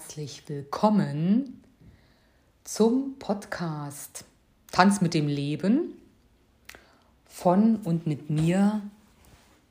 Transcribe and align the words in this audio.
Herzlich 0.00 0.48
willkommen 0.48 1.62
zum 2.64 3.18
Podcast 3.18 4.24
Tanz 4.72 5.02
mit 5.02 5.12
dem 5.12 5.28
Leben 5.28 5.92
von 7.26 7.76
und 7.84 8.06
mit 8.06 8.30
mir, 8.30 8.80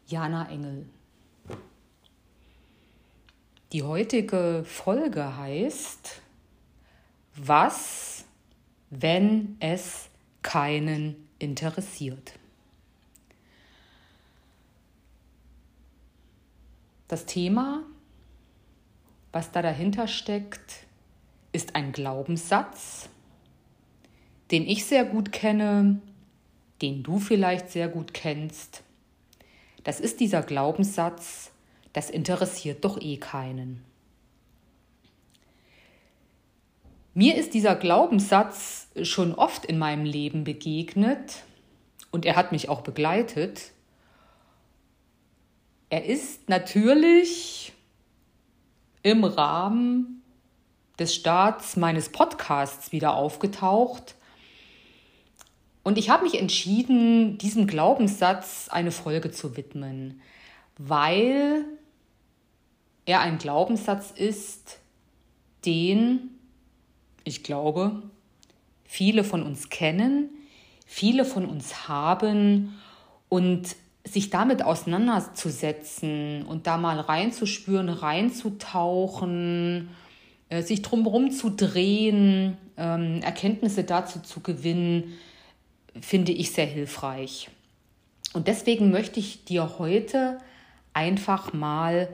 Jana 0.05 0.47
Engel. 0.49 0.85
Die 3.71 3.81
heutige 3.81 4.63
Folge 4.67 5.35
heißt, 5.35 6.21
was, 7.35 8.23
wenn 8.91 9.57
es 9.59 10.09
keinen 10.43 11.27
interessiert? 11.39 12.33
Das 17.07 17.25
Thema, 17.25 17.81
was 19.31 19.51
da 19.51 19.61
dahinter 19.61 20.07
steckt, 20.07 20.85
ist 21.51 21.75
ein 21.75 21.91
Glaubenssatz, 21.91 23.09
den 24.51 24.67
ich 24.67 24.85
sehr 24.85 25.05
gut 25.05 25.31
kenne, 25.31 26.01
den 26.81 27.03
du 27.03 27.19
vielleicht 27.19 27.69
sehr 27.69 27.87
gut 27.87 28.13
kennst. 28.13 28.83
Das 29.83 29.99
ist 29.99 30.19
dieser 30.19 30.41
Glaubenssatz, 30.41 31.51
das 31.93 32.09
interessiert 32.09 32.83
doch 32.85 32.99
eh 33.01 33.17
keinen. 33.17 33.83
Mir 37.13 37.35
ist 37.35 37.53
dieser 37.53 37.75
Glaubenssatz 37.75 38.87
schon 39.01 39.33
oft 39.33 39.65
in 39.65 39.77
meinem 39.77 40.05
Leben 40.05 40.43
begegnet 40.43 41.43
und 42.11 42.25
er 42.25 42.35
hat 42.35 42.51
mich 42.51 42.69
auch 42.69 42.81
begleitet. 42.81 43.71
Er 45.89 46.05
ist 46.05 46.47
natürlich 46.47 47.73
im 49.03 49.23
Rahmen 49.23 50.21
des 50.99 51.15
Starts 51.15 51.77
meines 51.77 52.09
Podcasts 52.09 52.91
wieder 52.91 53.15
aufgetaucht. 53.15 54.15
Und 55.83 55.97
ich 55.97 56.09
habe 56.09 56.23
mich 56.23 56.39
entschieden, 56.39 57.37
diesem 57.37 57.65
Glaubenssatz 57.65 58.67
eine 58.69 58.91
Folge 58.91 59.31
zu 59.31 59.55
widmen, 59.55 60.21
weil 60.77 61.65
er 63.05 63.21
ein 63.21 63.37
Glaubenssatz 63.37 64.11
ist, 64.11 64.79
den, 65.65 66.31
ich 67.23 67.43
glaube, 67.43 68.03
viele 68.83 69.23
von 69.23 69.43
uns 69.43 69.69
kennen, 69.69 70.29
viele 70.85 71.25
von 71.25 71.45
uns 71.45 71.87
haben 71.87 72.77
und 73.29 73.75
sich 74.13 74.29
damit 74.29 74.63
auseinanderzusetzen 74.63 76.45
und 76.45 76.67
da 76.67 76.77
mal 76.77 76.99
reinzuspüren, 76.99 77.89
reinzutauchen, 77.89 79.89
äh, 80.49 80.61
sich 80.61 80.81
drumherum 80.81 81.31
zu 81.31 81.49
drehen, 81.49 82.57
ähm, 82.77 83.21
Erkenntnisse 83.21 83.83
dazu 83.83 84.19
zu 84.19 84.41
gewinnen, 84.41 85.17
finde 85.99 86.31
ich 86.31 86.51
sehr 86.51 86.65
hilfreich. 86.65 87.49
Und 88.33 88.47
deswegen 88.47 88.91
möchte 88.91 89.19
ich 89.19 89.45
dir 89.45 89.79
heute 89.79 90.37
einfach 90.93 91.53
mal 91.53 92.09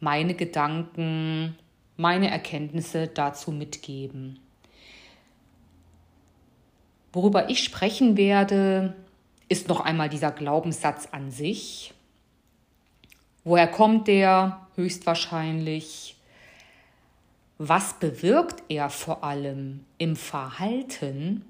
meine 0.00 0.34
Gedanken, 0.34 1.56
meine 1.96 2.30
Erkenntnisse 2.30 3.08
dazu 3.08 3.52
mitgeben. 3.52 4.38
Worüber 7.12 7.50
ich 7.50 7.62
sprechen 7.62 8.16
werde, 8.16 8.94
ist 9.50 9.68
noch 9.68 9.80
einmal 9.80 10.08
dieser 10.08 10.30
Glaubenssatz 10.30 11.08
an 11.10 11.30
sich. 11.30 11.92
Woher 13.42 13.66
kommt 13.66 14.06
der? 14.06 14.66
Höchstwahrscheinlich. 14.76 16.16
Was 17.58 17.94
bewirkt 17.94 18.62
er 18.68 18.88
vor 18.88 19.24
allem 19.24 19.84
im 19.98 20.14
Verhalten? 20.14 21.44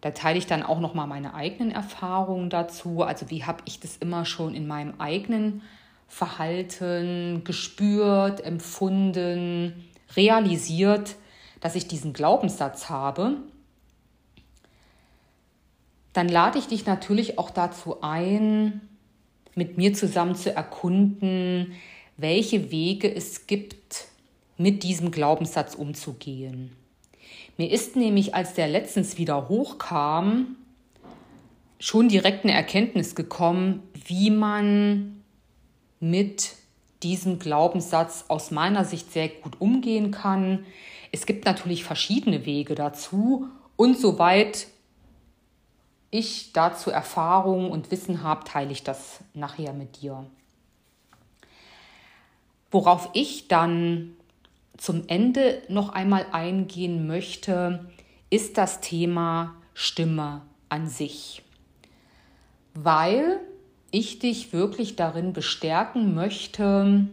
Da 0.00 0.10
teile 0.10 0.36
ich 0.36 0.46
dann 0.46 0.64
auch 0.64 0.80
noch 0.80 0.94
mal 0.94 1.06
meine 1.06 1.32
eigenen 1.34 1.70
Erfahrungen 1.70 2.50
dazu. 2.50 3.02
Also 3.02 3.30
wie 3.30 3.44
habe 3.44 3.62
ich 3.64 3.78
das 3.78 3.96
immer 3.98 4.24
schon 4.24 4.54
in 4.54 4.66
meinem 4.66 5.00
eigenen 5.00 5.62
Verhalten 6.08 7.44
gespürt, 7.44 8.44
empfunden, 8.44 9.88
realisiert, 10.16 11.14
dass 11.60 11.76
ich 11.76 11.86
diesen 11.86 12.12
Glaubenssatz 12.12 12.90
habe 12.90 13.36
dann 16.12 16.28
lade 16.28 16.58
ich 16.58 16.66
dich 16.66 16.86
natürlich 16.86 17.38
auch 17.38 17.50
dazu 17.50 18.02
ein, 18.02 18.80
mit 19.54 19.76
mir 19.76 19.94
zusammen 19.94 20.34
zu 20.34 20.54
erkunden, 20.54 21.74
welche 22.16 22.70
Wege 22.70 23.12
es 23.14 23.46
gibt, 23.46 24.06
mit 24.56 24.82
diesem 24.82 25.10
Glaubenssatz 25.10 25.74
umzugehen. 25.74 26.72
Mir 27.56 27.70
ist 27.70 27.96
nämlich, 27.96 28.34
als 28.34 28.54
der 28.54 28.68
letztens 28.68 29.18
wieder 29.18 29.48
hochkam, 29.48 30.56
schon 31.78 32.08
direkt 32.08 32.44
eine 32.44 32.54
Erkenntnis 32.54 33.14
gekommen, 33.14 33.82
wie 34.06 34.30
man 34.30 35.22
mit 36.00 36.54
diesem 37.02 37.38
Glaubenssatz 37.38 38.26
aus 38.28 38.50
meiner 38.50 38.84
Sicht 38.84 39.12
sehr 39.12 39.28
gut 39.28 39.60
umgehen 39.60 40.12
kann. 40.12 40.64
Es 41.10 41.26
gibt 41.26 41.44
natürlich 41.44 41.84
verschiedene 41.84 42.46
Wege 42.46 42.74
dazu 42.74 43.48
und 43.76 43.98
soweit 43.98 44.68
ich 46.12 46.52
dazu 46.52 46.90
Erfahrung 46.90 47.70
und 47.70 47.90
Wissen 47.90 48.22
habe, 48.22 48.44
teile 48.44 48.70
ich 48.70 48.84
das 48.84 49.20
nachher 49.34 49.72
mit 49.72 50.02
dir. 50.02 50.26
Worauf 52.70 53.08
ich 53.14 53.48
dann 53.48 54.12
zum 54.76 55.04
Ende 55.08 55.62
noch 55.68 55.88
einmal 55.88 56.26
eingehen 56.30 57.06
möchte, 57.06 57.86
ist 58.30 58.58
das 58.58 58.80
Thema 58.80 59.54
Stimme 59.74 60.42
an 60.68 60.86
sich. 60.86 61.42
Weil 62.74 63.40
ich 63.90 64.18
dich 64.18 64.52
wirklich 64.52 64.96
darin 64.96 65.32
bestärken 65.32 66.14
möchte, 66.14 67.08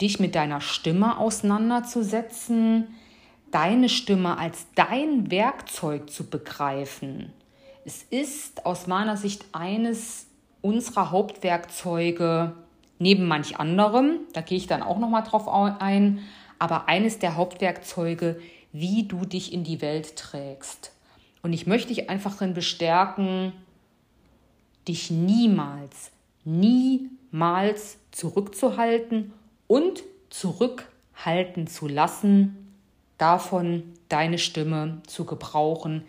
dich 0.00 0.20
mit 0.20 0.36
deiner 0.36 0.60
Stimme 0.60 1.18
auseinanderzusetzen, 1.18 2.94
deine 3.50 3.88
Stimme 3.88 4.38
als 4.38 4.66
dein 4.76 5.30
Werkzeug 5.30 6.08
zu 6.10 6.28
begreifen. 6.28 7.32
Es 7.84 8.04
ist 8.04 8.64
aus 8.64 8.86
meiner 8.86 9.16
Sicht 9.16 9.44
eines 9.52 10.26
unserer 10.60 11.10
Hauptwerkzeuge 11.10 12.54
neben 12.98 13.26
manch 13.26 13.58
anderem, 13.58 14.20
da 14.32 14.40
gehe 14.40 14.56
ich 14.56 14.68
dann 14.68 14.82
auch 14.82 14.98
noch 14.98 15.08
mal 15.08 15.22
drauf 15.22 15.48
ein, 15.48 16.20
aber 16.60 16.88
eines 16.88 17.18
der 17.18 17.36
Hauptwerkzeuge, 17.36 18.40
wie 18.72 19.02
du 19.08 19.24
dich 19.24 19.52
in 19.52 19.64
die 19.64 19.80
Welt 19.80 20.14
trägst. 20.14 20.92
Und 21.42 21.52
ich 21.52 21.66
möchte 21.66 21.88
dich 21.88 22.08
einfach 22.08 22.34
darin 22.34 22.54
bestärken, 22.54 23.52
dich 24.86 25.10
niemals, 25.10 26.12
niemals 26.44 27.98
zurückzuhalten 28.12 29.32
und 29.66 30.04
zurückhalten 30.30 31.66
zu 31.66 31.88
lassen, 31.88 32.76
davon 33.18 33.82
deine 34.08 34.38
Stimme 34.38 35.02
zu 35.08 35.24
gebrauchen, 35.24 36.04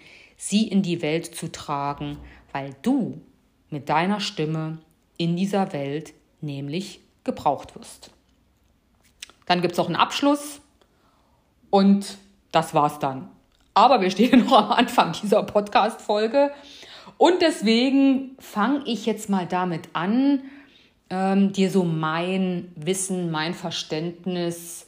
sie 0.47 0.67
in 0.67 0.81
die 0.81 1.01
Welt 1.01 1.33
zu 1.35 1.51
tragen, 1.51 2.17
weil 2.51 2.75
du 2.81 3.21
mit 3.69 3.87
deiner 3.87 4.19
Stimme 4.19 4.79
in 5.17 5.37
dieser 5.37 5.71
Welt 5.71 6.13
nämlich 6.41 6.99
gebraucht 7.23 7.75
wirst. 7.75 8.11
Dann 9.45 9.61
gibt 9.61 9.73
es 9.73 9.79
auch 9.79 9.87
einen 9.87 9.95
Abschluss 9.95 10.59
und 11.69 12.17
das 12.51 12.73
war's 12.73 12.99
dann. 12.99 13.29
Aber 13.73 14.01
wir 14.01 14.11
stehen 14.11 14.39
noch 14.45 14.57
am 14.57 14.71
Anfang 14.73 15.13
dieser 15.13 15.43
Podcast-Folge 15.43 16.51
und 17.17 17.41
deswegen 17.41 18.35
fange 18.39 18.83
ich 18.85 19.05
jetzt 19.05 19.29
mal 19.29 19.47
damit 19.47 19.89
an, 19.93 20.43
ähm, 21.09 21.53
dir 21.53 21.71
so 21.71 21.85
mein 21.85 22.69
Wissen, 22.75 23.31
mein 23.31 23.53
Verständnis 23.53 24.87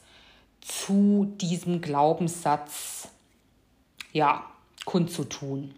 zu 0.60 1.34
diesem 1.40 1.80
Glaubenssatz 1.80 3.08
ja, 4.12 4.46
kundzutun. 4.86 5.74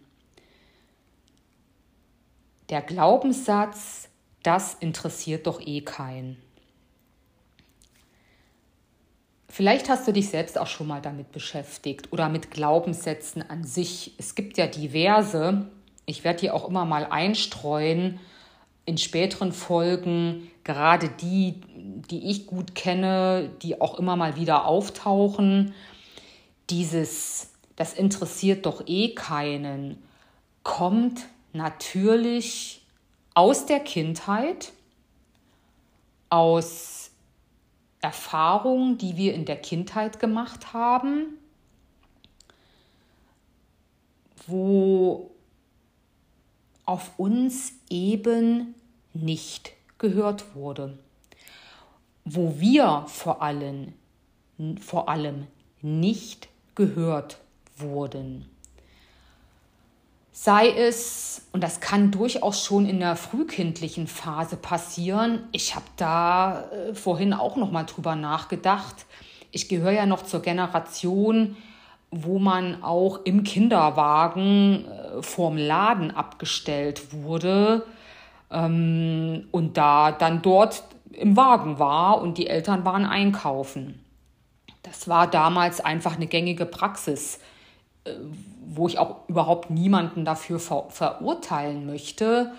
Der 2.70 2.82
Glaubenssatz, 2.82 4.08
das 4.42 4.74
interessiert 4.74 5.46
doch 5.46 5.60
eh 5.60 5.80
keinen. 5.80 6.36
Vielleicht 9.48 9.88
hast 9.88 10.06
du 10.06 10.12
dich 10.12 10.28
selbst 10.28 10.58
auch 10.58 10.66
schon 10.66 10.86
mal 10.86 11.00
damit 11.00 11.32
beschäftigt 11.32 12.12
oder 12.12 12.28
mit 12.28 12.50
Glaubenssätzen 12.50 13.48
an 13.48 13.64
sich. 13.64 14.12
Es 14.18 14.34
gibt 14.34 14.58
ja 14.58 14.66
diverse. 14.66 15.66
Ich 16.06 16.22
werde 16.22 16.40
die 16.40 16.50
auch 16.50 16.68
immer 16.68 16.84
mal 16.84 17.06
einstreuen 17.06 18.20
in 18.84 18.98
späteren 18.98 19.52
Folgen, 19.52 20.50
gerade 20.64 21.08
die, 21.08 21.60
die 22.10 22.30
ich 22.30 22.46
gut 22.46 22.74
kenne, 22.74 23.50
die 23.62 23.80
auch 23.80 23.98
immer 23.98 24.16
mal 24.16 24.36
wieder 24.36 24.64
auftauchen. 24.64 25.74
Dieses 26.70 27.50
das 27.78 27.94
interessiert 27.94 28.66
doch 28.66 28.82
eh 28.88 29.14
keinen, 29.14 30.02
kommt 30.64 31.26
natürlich 31.52 32.84
aus 33.34 33.66
der 33.66 33.78
Kindheit, 33.78 34.72
aus 36.28 37.12
Erfahrungen, 38.00 38.98
die 38.98 39.16
wir 39.16 39.32
in 39.32 39.44
der 39.44 39.58
Kindheit 39.58 40.18
gemacht 40.18 40.72
haben, 40.72 41.38
wo 44.48 45.30
auf 46.84 47.16
uns 47.16 47.74
eben 47.88 48.74
nicht 49.14 49.70
gehört 49.98 50.56
wurde, 50.56 50.98
wo 52.24 52.58
wir 52.58 53.04
vor 53.06 53.40
allem, 53.40 53.94
vor 54.80 55.08
allem 55.08 55.46
nicht 55.80 56.48
gehört 56.74 57.38
wurden. 57.80 58.46
Sei 60.32 60.68
es, 60.68 61.48
und 61.52 61.64
das 61.64 61.80
kann 61.80 62.12
durchaus 62.12 62.64
schon 62.64 62.86
in 62.86 63.00
der 63.00 63.16
frühkindlichen 63.16 64.06
Phase 64.06 64.56
passieren, 64.56 65.48
ich 65.50 65.74
habe 65.74 65.86
da 65.96 66.70
äh, 66.70 66.94
vorhin 66.94 67.32
auch 67.32 67.56
noch 67.56 67.72
mal 67.72 67.82
drüber 67.82 68.14
nachgedacht. 68.14 69.06
Ich 69.50 69.68
gehöre 69.68 69.90
ja 69.90 70.06
noch 70.06 70.22
zur 70.22 70.40
Generation, 70.40 71.56
wo 72.10 72.38
man 72.38 72.84
auch 72.84 73.24
im 73.24 73.42
Kinderwagen 73.42 74.84
äh, 74.86 75.22
vorm 75.22 75.56
Laden 75.56 76.12
abgestellt 76.12 77.12
wurde 77.12 77.84
ähm, 78.50 79.48
und 79.50 79.76
da 79.76 80.12
dann 80.12 80.40
dort 80.42 80.84
im 81.12 81.36
Wagen 81.36 81.78
war 81.78 82.20
und 82.20 82.38
die 82.38 82.46
Eltern 82.46 82.84
waren 82.84 83.04
einkaufen. 83.04 84.04
Das 84.82 85.08
war 85.08 85.26
damals 85.26 85.80
einfach 85.80 86.16
eine 86.16 86.26
gängige 86.26 86.64
Praxis, 86.64 87.40
wo 88.66 88.86
ich 88.86 88.98
auch 88.98 89.28
überhaupt 89.28 89.70
niemanden 89.70 90.24
dafür 90.24 90.58
ver 90.58 90.86
verurteilen 90.90 91.86
möchte, 91.86 92.52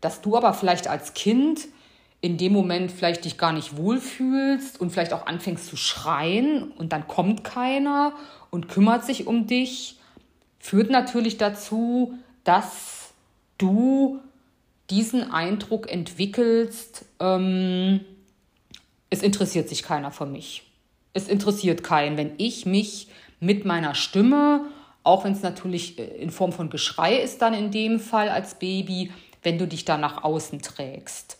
dass 0.00 0.20
du 0.20 0.36
aber 0.36 0.54
vielleicht 0.54 0.88
als 0.88 1.14
Kind 1.14 1.68
in 2.22 2.36
dem 2.36 2.52
Moment 2.52 2.92
vielleicht 2.92 3.24
dich 3.24 3.38
gar 3.38 3.52
nicht 3.52 3.76
wohlfühlst 3.76 4.80
und 4.80 4.90
vielleicht 4.90 5.12
auch 5.12 5.26
anfängst 5.26 5.66
zu 5.66 5.76
schreien 5.76 6.70
und 6.72 6.92
dann 6.92 7.08
kommt 7.08 7.44
keiner 7.44 8.12
und 8.50 8.68
kümmert 8.68 9.04
sich 9.04 9.26
um 9.26 9.46
dich, 9.46 9.98
führt 10.58 10.90
natürlich 10.90 11.38
dazu, 11.38 12.14
dass 12.44 13.12
du 13.56 14.20
diesen 14.90 15.30
Eindruck 15.30 15.90
entwickelst, 15.90 17.04
ähm, 17.20 18.00
es 19.08 19.22
interessiert 19.22 19.68
sich 19.68 19.82
keiner 19.82 20.10
für 20.10 20.26
mich. 20.26 20.70
Es 21.12 21.28
interessiert 21.28 21.82
keinen, 21.82 22.16
wenn 22.16 22.32
ich 22.38 22.66
mich 22.66 23.08
mit 23.40 23.64
meiner 23.64 23.94
Stimme, 23.94 24.66
auch 25.02 25.24
wenn 25.24 25.32
es 25.32 25.42
natürlich 25.42 25.98
äh, 25.98 26.04
in 26.04 26.30
Form 26.30 26.52
von 26.52 26.70
Geschrei 26.70 27.16
ist 27.16 27.42
dann 27.42 27.54
in 27.54 27.70
dem 27.70 28.00
Fall 28.00 28.28
als 28.28 28.54
Baby, 28.54 29.12
wenn 29.42 29.58
du 29.58 29.66
dich 29.66 29.84
da 29.84 29.96
nach 29.96 30.24
außen 30.24 30.60
trägst. 30.60 31.38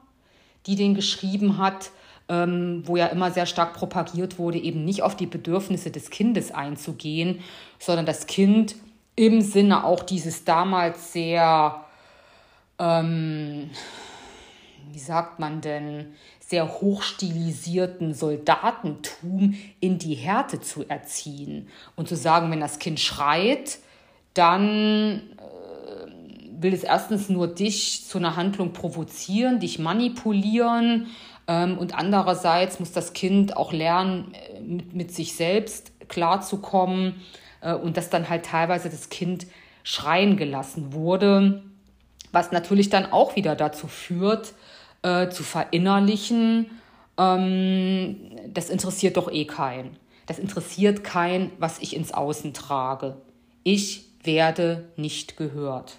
die 0.65 0.75
den 0.75 0.95
geschrieben 0.95 1.57
hat, 1.57 1.91
ähm, 2.31 2.81
wo 2.85 2.95
ja 2.95 3.07
immer 3.07 3.29
sehr 3.29 3.45
stark 3.45 3.73
propagiert 3.73 4.39
wurde, 4.39 4.57
eben 4.57 4.85
nicht 4.85 5.03
auf 5.03 5.15
die 5.15 5.27
Bedürfnisse 5.27 5.91
des 5.91 6.09
Kindes 6.09 6.51
einzugehen, 6.51 7.41
sondern 7.77 8.07
das 8.07 8.25
Kind 8.25 8.75
im 9.15 9.41
Sinne 9.41 9.83
auch 9.83 10.01
dieses 10.01 10.45
damals 10.45 11.13
sehr 11.13 11.85
ähm, 12.79 13.69
wie 14.91 14.99
sagt 14.99 15.39
man 15.39 15.61
denn, 15.61 16.13
sehr 16.39 16.81
hochstilisierten 16.81 18.13
Soldatentum 18.13 19.55
in 19.79 19.99
die 19.99 20.15
Härte 20.15 20.59
zu 20.59 20.87
erziehen. 20.87 21.69
Und 21.95 22.09
zu 22.09 22.15
sagen, 22.15 22.51
wenn 22.51 22.59
das 22.59 22.79
Kind 22.79 22.99
schreit, 22.99 23.79
dann 24.33 25.21
äh, 25.37 26.61
will 26.61 26.73
es 26.73 26.83
erstens 26.83 27.29
nur 27.29 27.47
dich 27.47 28.05
zu 28.05 28.17
einer 28.17 28.35
Handlung 28.35 28.73
provozieren, 28.73 29.59
dich 29.59 29.79
manipulieren 29.79 31.07
und 31.77 31.95
andererseits 31.95 32.79
muss 32.79 32.91
das 32.91 33.13
Kind 33.13 33.57
auch 33.57 33.73
lernen, 33.73 34.33
äh, 34.33 34.59
mit, 34.61 34.93
mit 34.93 35.13
sich 35.13 35.35
selbst 35.35 35.91
klarzukommen 36.07 37.21
äh, 37.61 37.73
und 37.73 37.97
dass 37.97 38.09
dann 38.09 38.29
halt 38.29 38.45
teilweise 38.45 38.89
das 38.89 39.09
Kind 39.09 39.47
schreien 39.83 40.37
gelassen 40.37 40.93
wurde 40.93 41.63
was 42.31 42.51
natürlich 42.51 42.89
dann 42.89 43.11
auch 43.11 43.35
wieder 43.35 43.55
dazu 43.55 43.87
führt, 43.87 44.53
äh, 45.01 45.29
zu 45.29 45.43
verinnerlichen, 45.43 46.69
ähm, 47.17 48.17
das 48.47 48.69
interessiert 48.69 49.17
doch 49.17 49.31
eh 49.31 49.45
keinen. 49.45 49.97
Das 50.27 50.39
interessiert 50.39 51.03
keinen, 51.03 51.51
was 51.59 51.79
ich 51.79 51.95
ins 51.95 52.13
Außen 52.13 52.53
trage. 52.53 53.17
Ich 53.63 54.05
werde 54.23 54.89
nicht 54.95 55.35
gehört. 55.35 55.97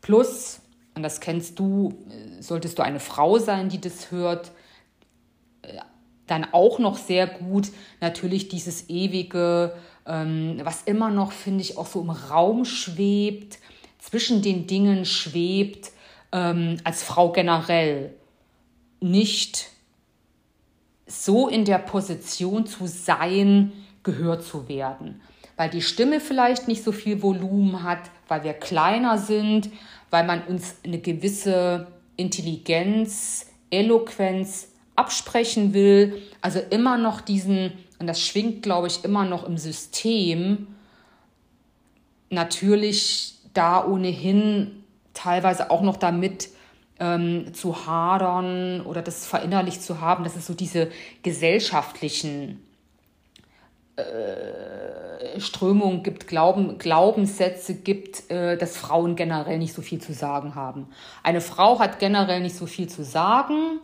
Plus, 0.00 0.60
und 0.96 1.02
das 1.02 1.20
kennst 1.20 1.58
du, 1.58 1.94
äh, 2.08 2.42
solltest 2.42 2.78
du 2.78 2.82
eine 2.82 3.00
Frau 3.00 3.38
sein, 3.38 3.68
die 3.68 3.80
das 3.80 4.10
hört, 4.10 4.50
äh, 5.62 5.78
dann 6.26 6.46
auch 6.52 6.78
noch 6.78 6.96
sehr 6.96 7.26
gut 7.26 7.68
natürlich 8.00 8.48
dieses 8.48 8.88
ewige, 8.88 9.76
ähm, 10.06 10.58
was 10.64 10.82
immer 10.82 11.10
noch, 11.10 11.32
finde 11.32 11.60
ich, 11.60 11.76
auch 11.76 11.86
so 11.86 12.00
im 12.00 12.10
Raum 12.10 12.64
schwebt, 12.64 13.58
zwischen 13.98 14.40
den 14.40 14.66
Dingen 14.66 15.04
schwebt, 15.04 15.92
ähm, 16.32 16.78
als 16.82 17.02
Frau 17.02 17.30
generell 17.30 18.14
nicht 19.00 19.68
so 21.06 21.46
in 21.48 21.64
der 21.64 21.78
Position 21.78 22.66
zu 22.66 22.86
sein, 22.86 23.72
gehört 24.02 24.42
zu 24.42 24.68
werden. 24.68 25.20
Weil 25.56 25.70
die 25.70 25.82
Stimme 25.82 26.20
vielleicht 26.20 26.68
nicht 26.68 26.82
so 26.82 26.92
viel 26.92 27.22
Volumen 27.22 27.82
hat, 27.82 28.10
weil 28.28 28.44
wir 28.44 28.52
kleiner 28.54 29.18
sind, 29.18 29.70
weil 30.16 30.24
man 30.24 30.44
uns 30.44 30.76
eine 30.82 30.98
gewisse 30.98 31.88
Intelligenz, 32.16 33.48
Eloquenz 33.68 34.68
absprechen 34.94 35.74
will. 35.74 36.22
Also 36.40 36.58
immer 36.70 36.96
noch 36.96 37.20
diesen, 37.20 37.72
und 37.98 38.06
das 38.06 38.22
schwingt, 38.22 38.62
glaube 38.62 38.86
ich, 38.86 39.04
immer 39.04 39.26
noch 39.26 39.44
im 39.44 39.58
System, 39.58 40.68
natürlich 42.30 43.34
da 43.52 43.84
ohnehin 43.84 44.84
teilweise 45.12 45.70
auch 45.70 45.82
noch 45.82 45.98
damit 45.98 46.48
ähm, 46.98 47.52
zu 47.52 47.86
hadern 47.86 48.80
oder 48.86 49.02
das 49.02 49.26
verinnerlicht 49.26 49.82
zu 49.82 50.00
haben, 50.00 50.24
dass 50.24 50.34
es 50.34 50.46
so 50.46 50.54
diese 50.54 50.90
gesellschaftlichen 51.22 52.65
äh, 53.96 55.40
Strömungen 55.40 56.02
gibt, 56.02 56.26
Glauben, 56.26 56.78
Glaubenssätze 56.78 57.74
gibt, 57.74 58.30
äh, 58.30 58.56
dass 58.56 58.76
Frauen 58.76 59.16
generell 59.16 59.58
nicht 59.58 59.74
so 59.74 59.82
viel 59.82 60.00
zu 60.00 60.12
sagen 60.12 60.54
haben. 60.54 60.88
Eine 61.22 61.40
Frau 61.40 61.78
hat 61.78 61.98
generell 61.98 62.40
nicht 62.40 62.56
so 62.56 62.66
viel 62.66 62.88
zu 62.88 63.04
sagen. 63.04 63.80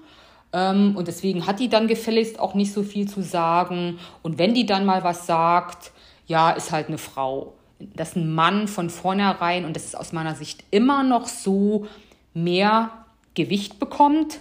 Ähm, 0.53 0.97
und 0.97 1.09
deswegen 1.09 1.47
hat 1.47 1.61
die 1.61 1.69
dann 1.69 1.89
gefälligst 1.89 2.39
auch 2.39 2.55
nicht 2.55 2.73
so 2.73 2.83
viel 2.83 3.09
zu 3.09 3.23
sagen. 3.23 3.99
Und 4.23 4.39
wenn 4.39 4.55
die 4.55 4.67
dann 4.67 4.85
mal 4.85 5.03
was 5.05 5.27
sagt, 5.27 5.93
ja, 6.27 6.51
ist 6.51 6.73
halt 6.73 6.89
eine 6.89 6.99
Frau 6.99 7.55
dass 7.95 8.17
ein 8.17 8.33
Mann 8.33 8.69
von 8.69 8.91
vornherein, 8.91 9.65
und 9.65 9.77
das 9.77 9.85
ist 9.85 9.97
aus 9.97 10.13
meiner 10.13 10.35
Sicht 10.35 10.65
immer 10.71 11.03
noch 11.03 11.27
so, 11.27 11.87
mehr 12.35 12.91
Gewicht 13.35 13.79
bekommt. 13.79 14.41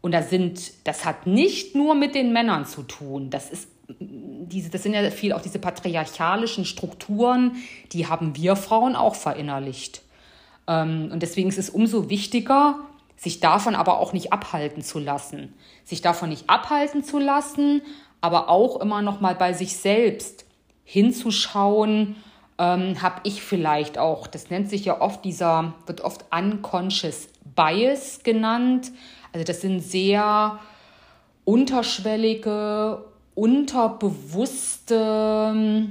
Und 0.00 0.12
da 0.12 0.22
sind, 0.22 0.72
das 0.84 1.04
hat 1.04 1.26
nicht 1.26 1.74
nur 1.74 1.94
mit 1.94 2.14
den 2.14 2.32
Männern 2.32 2.66
zu 2.66 2.82
tun. 2.82 3.30
Das 3.30 3.50
ist 3.50 3.68
diese, 3.88 4.70
das 4.70 4.82
sind 4.82 4.94
ja 4.94 5.10
viel 5.10 5.32
auch 5.32 5.40
diese 5.40 5.58
patriarchalischen 5.58 6.64
Strukturen, 6.64 7.56
die 7.92 8.06
haben 8.06 8.36
wir 8.36 8.56
Frauen 8.56 8.96
auch 8.96 9.14
verinnerlicht. 9.14 10.02
Ähm, 10.66 11.10
und 11.12 11.22
deswegen 11.22 11.48
ist 11.48 11.58
es 11.58 11.70
umso 11.70 12.10
wichtiger, 12.10 12.78
sich 13.16 13.40
davon 13.40 13.74
aber 13.74 13.98
auch 13.98 14.12
nicht 14.12 14.32
abhalten 14.32 14.82
zu 14.82 14.98
lassen. 14.98 15.54
Sich 15.84 16.02
davon 16.02 16.28
nicht 16.28 16.48
abhalten 16.48 17.02
zu 17.02 17.18
lassen, 17.18 17.82
aber 18.20 18.48
auch 18.48 18.80
immer 18.80 19.02
noch 19.02 19.20
mal 19.20 19.34
bei 19.34 19.52
sich 19.52 19.76
selbst 19.76 20.44
hinzuschauen, 20.84 22.16
ähm, 22.58 23.00
habe 23.02 23.20
ich 23.24 23.42
vielleicht 23.42 23.98
auch, 23.98 24.26
das 24.26 24.50
nennt 24.50 24.68
sich 24.68 24.84
ja 24.84 25.00
oft 25.00 25.24
dieser, 25.24 25.74
wird 25.86 26.00
oft 26.00 26.24
unconscious 26.32 27.28
bias 27.54 28.22
genannt. 28.22 28.92
Also 29.32 29.44
das 29.44 29.60
sind 29.60 29.80
sehr 29.80 30.58
unterschwellige, 31.44 33.04
unterbewusste, 33.38 35.86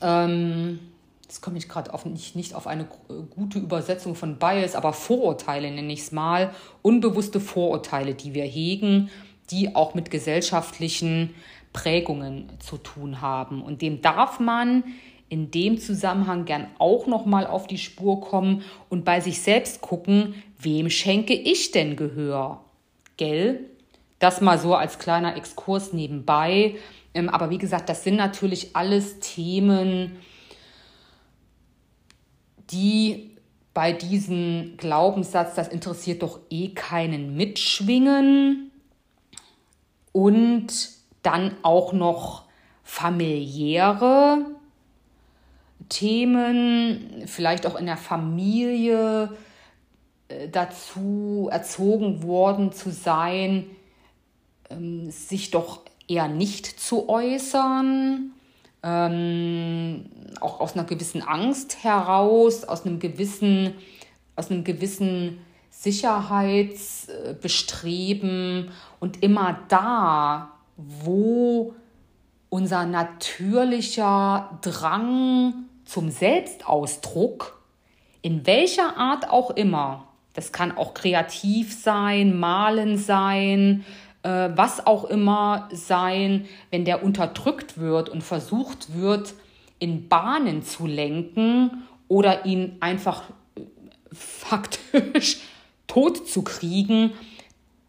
ähm, 0.00 0.78
jetzt 1.22 1.40
komme 1.40 1.56
ich 1.56 1.68
gerade 1.68 1.92
nicht, 2.08 2.34
nicht 2.34 2.54
auf 2.54 2.66
eine 2.66 2.88
gute 3.30 3.60
Übersetzung 3.60 4.16
von 4.16 4.40
Bias, 4.40 4.74
aber 4.74 4.92
Vorurteile 4.92 5.70
nenne 5.70 5.92
ich 5.92 6.00
es 6.00 6.10
mal, 6.10 6.52
unbewusste 6.82 7.38
Vorurteile, 7.38 8.14
die 8.14 8.34
wir 8.34 8.42
hegen, 8.42 9.08
die 9.50 9.76
auch 9.76 9.94
mit 9.94 10.10
gesellschaftlichen 10.10 11.32
Prägungen 11.72 12.48
zu 12.58 12.76
tun 12.76 13.20
haben. 13.20 13.62
Und 13.62 13.80
dem 13.80 14.02
darf 14.02 14.40
man 14.40 14.82
in 15.28 15.52
dem 15.52 15.78
Zusammenhang 15.78 16.44
gern 16.44 16.66
auch 16.78 17.06
noch 17.06 17.24
mal 17.24 17.46
auf 17.46 17.68
die 17.68 17.78
Spur 17.78 18.20
kommen 18.20 18.64
und 18.88 19.04
bei 19.04 19.20
sich 19.20 19.42
selbst 19.42 19.80
gucken, 19.80 20.34
wem 20.58 20.90
schenke 20.90 21.34
ich 21.34 21.70
denn 21.70 21.94
Gehör? 21.94 22.64
Gell? 23.16 23.60
Das 24.18 24.40
mal 24.40 24.58
so 24.58 24.74
als 24.74 24.98
kleiner 24.98 25.36
Exkurs 25.36 25.92
nebenbei. 25.92 26.76
Ähm, 27.14 27.28
aber 27.28 27.50
wie 27.50 27.58
gesagt, 27.58 27.88
das 27.88 28.04
sind 28.04 28.16
natürlich 28.16 28.74
alles 28.74 29.20
Themen, 29.20 30.18
die 32.70 33.36
bei 33.74 33.92
diesem 33.92 34.74
Glaubenssatz, 34.76 35.54
das 35.54 35.68
interessiert 35.68 36.22
doch 36.22 36.40
eh 36.50 36.70
keinen 36.70 37.36
mitschwingen 37.36 38.72
und 40.12 40.90
dann 41.22 41.54
auch 41.62 41.92
noch 41.92 42.44
familiäre 42.82 44.46
Themen, 45.88 47.22
vielleicht 47.26 47.66
auch 47.66 47.76
in 47.76 47.86
der 47.86 47.96
Familie 47.96 49.30
äh, 50.28 50.48
dazu 50.48 51.48
erzogen 51.50 52.22
worden 52.22 52.72
zu 52.72 52.90
sein, 52.90 53.66
ähm, 54.70 55.10
sich 55.10 55.50
doch 55.50 55.80
eher 56.06 56.28
nicht 56.28 56.66
zu 56.66 57.08
äußern, 57.08 58.32
ähm, 58.82 60.06
auch 60.40 60.60
aus 60.60 60.74
einer 60.74 60.84
gewissen 60.84 61.22
Angst 61.22 61.82
heraus, 61.82 62.64
aus 62.64 62.84
einem 62.86 62.98
gewissen, 62.98 63.74
aus 64.36 64.50
einem 64.50 64.64
gewissen 64.64 65.38
Sicherheitsbestreben 65.70 68.70
und 69.00 69.22
immer 69.22 69.60
da, 69.68 70.50
wo 70.76 71.74
unser 72.48 72.86
natürlicher 72.86 74.58
Drang 74.62 75.66
zum 75.84 76.10
Selbstausdruck, 76.10 77.62
in 78.22 78.46
welcher 78.46 78.96
Art 78.96 79.28
auch 79.30 79.50
immer, 79.50 80.08
das 80.34 80.52
kann 80.52 80.76
auch 80.76 80.94
kreativ 80.94 81.74
sein, 81.74 82.38
malen 82.38 82.96
sein, 82.96 83.84
äh, 84.22 84.50
was 84.54 84.86
auch 84.86 85.04
immer 85.04 85.68
sein, 85.72 86.46
wenn 86.70 86.84
der 86.84 87.02
unterdrückt 87.02 87.78
wird 87.78 88.08
und 88.08 88.22
versucht 88.22 88.94
wird, 88.96 89.34
in 89.78 90.08
Bahnen 90.08 90.62
zu 90.62 90.86
lenken 90.86 91.84
oder 92.08 92.44
ihn 92.44 92.76
einfach 92.80 93.24
äh, 93.56 93.62
faktisch 94.12 95.38
tot 95.86 96.28
zu 96.28 96.42
kriegen, 96.42 97.12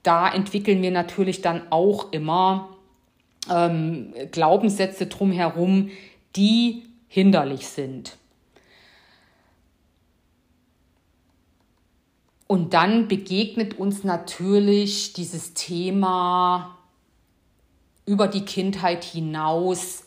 da 0.04 0.32
entwickeln 0.32 0.82
wir 0.82 0.92
natürlich 0.92 1.42
dann 1.42 1.64
auch 1.72 2.12
immer 2.12 2.70
ähm, 3.50 4.14
Glaubenssätze 4.32 5.08
drumherum, 5.08 5.90
die 6.36 6.84
hinderlich 7.08 7.68
sind. 7.68 8.18
Und 12.52 12.74
dann 12.74 13.08
begegnet 13.08 13.78
uns 13.78 14.04
natürlich 14.04 15.14
dieses 15.14 15.54
Thema 15.54 16.80
über 18.08 18.28
die 18.28 18.44
Kindheit 18.44 19.04
hinaus 19.04 20.06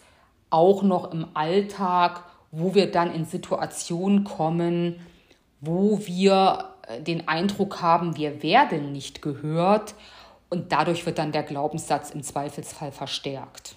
auch 0.50 0.82
noch 0.82 1.12
im 1.12 1.28
Alltag, 1.34 2.24
wo 2.50 2.74
wir 2.74 2.90
dann 2.90 3.14
in 3.14 3.26
Situationen 3.26 4.24
kommen, 4.24 5.06
wo 5.60 6.00
wir 6.04 6.74
äh, 6.88 7.00
den 7.00 7.28
Eindruck 7.28 7.80
haben, 7.80 8.16
wir 8.16 8.42
werden 8.42 8.90
nicht 8.90 9.22
gehört 9.22 9.94
und 10.50 10.72
dadurch 10.72 11.06
wird 11.06 11.18
dann 11.18 11.30
der 11.30 11.44
Glaubenssatz 11.44 12.10
im 12.10 12.24
Zweifelsfall 12.24 12.90
verstärkt. 12.90 13.76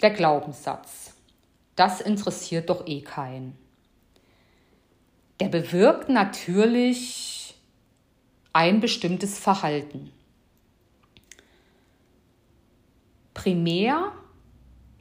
Der 0.00 0.10
Glaubenssatz 0.12 1.12
das 1.76 2.00
interessiert 2.00 2.70
doch 2.70 2.86
eh 2.86 3.00
keinen. 3.00 3.56
Der 5.40 5.48
bewirkt 5.48 6.08
natürlich 6.08 7.54
ein 8.52 8.80
bestimmtes 8.80 9.38
Verhalten. 9.38 10.12
Primär, 13.34 14.12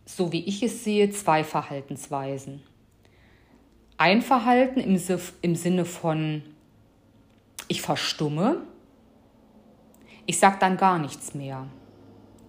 so 0.05 0.31
wie 0.31 0.43
ich 0.45 0.63
es 0.63 0.83
sehe, 0.83 1.09
zwei 1.11 1.43
Verhaltensweisen. 1.43 2.63
Ein 3.97 4.21
Verhalten 4.21 4.79
im, 4.79 4.99
im 5.41 5.55
Sinne 5.55 5.85
von, 5.85 6.41
ich 7.67 7.81
verstumme, 7.81 8.65
ich 10.25 10.39
sage 10.39 10.57
dann 10.59 10.77
gar 10.77 10.97
nichts 10.97 11.33
mehr. 11.33 11.67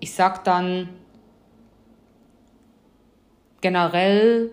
Ich 0.00 0.14
sage 0.14 0.41
dann, 0.45 0.88
generell 3.62 4.50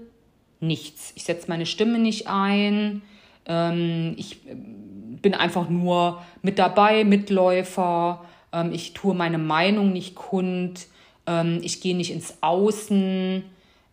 nichts. 0.61 1.11
Ich 1.15 1.23
setze 1.23 1.49
meine 1.49 1.65
Stimme 1.65 1.99
nicht 1.99 2.27
ein. 2.27 3.01
Ähm, 3.45 4.13
ich 4.17 4.47
äh, 4.47 4.55
bin 4.55 5.33
einfach 5.33 5.69
nur 5.69 6.23
mit 6.41 6.57
dabei, 6.57 7.03
Mitläufer. 7.03 8.25
Ähm, 8.53 8.71
ich 8.71 8.93
tue 8.93 9.13
meine 9.13 9.37
Meinung 9.37 9.91
nicht 9.91 10.15
kund. 10.15 10.87
Ähm, 11.27 11.59
ich 11.61 11.81
gehe 11.81 11.95
nicht 11.95 12.11
ins 12.11 12.35
Außen. 12.41 13.43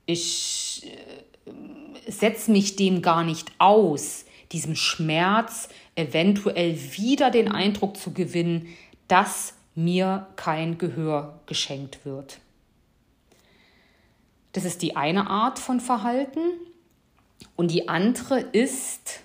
Ich 0.07 0.87
äh, 0.87 2.11
setze 2.11 2.53
mich 2.53 2.77
dem 2.77 3.03
gar 3.03 3.25
nicht 3.25 3.51
aus, 3.59 4.25
diesem 4.53 4.77
Schmerz 4.77 5.69
eventuell 5.97 6.79
wieder 6.97 7.31
den 7.31 7.51
Eindruck 7.51 7.97
zu 7.97 8.13
gewinnen, 8.13 8.69
dass 9.09 9.55
mir 9.75 10.27
kein 10.37 10.79
Gehör 10.79 11.41
geschenkt 11.47 12.05
wird. 12.05 12.39
Das 14.57 14.65
ist 14.65 14.81
die 14.81 14.97
eine 14.97 15.29
Art 15.29 15.59
von 15.59 15.81
Verhalten. 15.81 16.41
Und 17.57 17.71
die 17.71 17.91
andere 17.91 18.41
ist, 18.41 19.21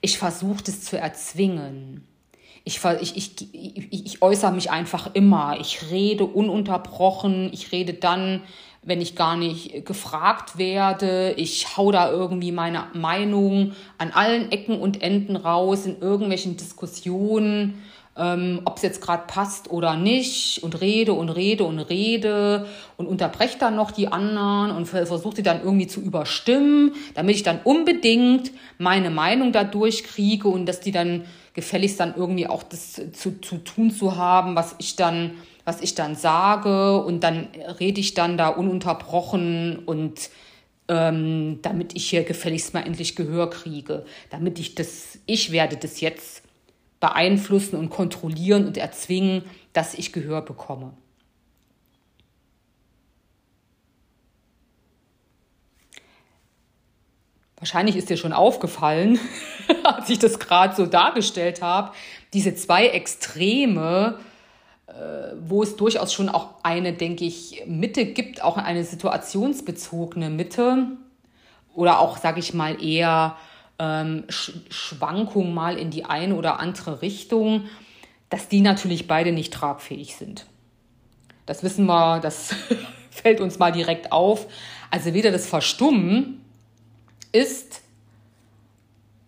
ich 0.00 0.18
versuche 0.18 0.64
das 0.64 0.82
zu 0.82 0.98
erzwingen. 0.98 2.04
Ich, 2.64 2.80
ich, 2.84 3.16
ich, 3.16 3.92
ich, 3.92 4.22
äußere 4.22 4.50
mich 4.50 4.72
einfach 4.72 5.14
immer. 5.14 5.60
Ich 5.60 5.92
rede 5.92 6.24
ununterbrochen. 6.24 7.52
Ich 7.52 7.70
rede 7.70 7.94
dann, 7.94 8.42
wenn 8.82 9.00
ich 9.00 9.14
gar 9.14 9.36
nicht 9.36 9.86
gefragt 9.86 10.58
werde. 10.58 11.34
Ich 11.36 11.76
hau 11.76 11.92
da 11.92 12.10
irgendwie 12.10 12.50
meine 12.50 12.88
Meinung 12.94 13.74
an 13.96 14.10
allen 14.10 14.50
Ecken 14.50 14.80
und 14.80 15.02
Enden 15.02 15.36
raus 15.36 15.86
in 15.86 16.00
irgendwelchen 16.00 16.56
Diskussionen 16.56 17.80
ähm, 18.18 18.62
ob 18.64 18.76
es 18.76 18.82
jetzt 18.82 19.00
gerade 19.00 19.24
passt 19.26 19.70
oder 19.70 19.96
nicht 19.96 20.62
und 20.62 20.80
rede 20.80 21.12
und 21.12 21.28
rede 21.28 21.64
und 21.64 21.78
rede 21.78 22.66
und 22.96 23.06
unterbreche 23.06 23.58
dann 23.58 23.76
noch 23.76 23.90
die 23.90 24.08
anderen 24.08 24.70
und 24.70 24.86
versuche 24.86 25.36
die 25.36 25.42
dann 25.42 25.62
irgendwie 25.62 25.86
zu 25.86 26.00
überstimmen, 26.00 26.94
damit 27.14 27.36
ich 27.36 27.42
dann 27.42 27.60
unbedingt 27.64 28.52
meine 28.78 29.10
Meinung 29.10 29.52
da 29.52 29.64
durchkriege 29.64 30.48
und 30.48 30.66
dass 30.66 30.80
die 30.80 30.92
dann 30.92 31.24
gefälligst 31.54 32.00
dann 32.00 32.14
irgendwie 32.16 32.46
auch 32.46 32.62
das 32.62 33.00
zu, 33.12 33.40
zu 33.40 33.58
tun 33.58 33.90
zu 33.90 34.16
haben, 34.16 34.56
was 34.56 34.74
ich 34.78 34.96
dann 34.96 35.32
was 35.66 35.80
ich 35.80 35.96
dann 35.96 36.14
sage 36.14 37.02
und 37.02 37.24
dann 37.24 37.48
rede 37.80 38.00
ich 38.00 38.14
dann 38.14 38.38
da 38.38 38.48
ununterbrochen 38.48 39.80
und 39.84 40.30
ähm, 40.88 41.58
damit 41.62 41.96
ich 41.96 42.08
hier 42.08 42.22
gefälligst 42.22 42.72
mal 42.72 42.86
endlich 42.86 43.16
Gehör 43.16 43.50
kriege, 43.50 44.04
damit 44.30 44.60
ich 44.60 44.76
das, 44.76 45.18
ich 45.26 45.50
werde 45.50 45.76
das 45.76 46.00
jetzt 46.00 46.45
beeinflussen 47.06 47.76
und 47.76 47.88
kontrollieren 47.88 48.66
und 48.66 48.76
erzwingen, 48.76 49.44
dass 49.72 49.94
ich 49.94 50.12
Gehör 50.12 50.42
bekomme. 50.42 50.92
Wahrscheinlich 57.58 57.94
ist 57.94 58.10
dir 58.10 58.16
schon 58.16 58.32
aufgefallen, 58.32 59.20
als 59.84 60.10
ich 60.10 60.18
das 60.18 60.40
gerade 60.40 60.74
so 60.74 60.84
dargestellt 60.84 61.62
habe, 61.62 61.92
diese 62.32 62.56
zwei 62.56 62.88
Extreme, 62.88 64.18
äh, 64.88 64.92
wo 65.40 65.62
es 65.62 65.76
durchaus 65.76 66.12
schon 66.12 66.28
auch 66.28 66.54
eine, 66.64 66.92
denke 66.92 67.24
ich, 67.24 67.62
Mitte 67.66 68.04
gibt, 68.04 68.42
auch 68.42 68.56
eine 68.56 68.82
situationsbezogene 68.82 70.28
Mitte 70.28 70.88
oder 71.72 72.00
auch, 72.00 72.18
sage 72.18 72.40
ich 72.40 72.52
mal, 72.52 72.82
eher 72.82 73.36
ähm, 73.78 74.24
Sch 74.28 74.52
Schwankung 74.70 75.54
mal 75.54 75.78
in 75.78 75.90
die 75.90 76.04
eine 76.04 76.34
oder 76.34 76.60
andere 76.60 77.02
Richtung, 77.02 77.64
dass 78.28 78.48
die 78.48 78.60
natürlich 78.60 79.06
beide 79.06 79.32
nicht 79.32 79.52
tragfähig 79.52 80.16
sind. 80.16 80.46
Das 81.46 81.62
wissen 81.62 81.86
wir, 81.86 82.20
das 82.20 82.54
fällt 83.10 83.40
uns 83.40 83.58
mal 83.58 83.72
direkt 83.72 84.12
auf. 84.12 84.46
Also 84.90 85.14
weder 85.14 85.30
das 85.30 85.46
Verstummen 85.46 86.44
ist 87.32 87.82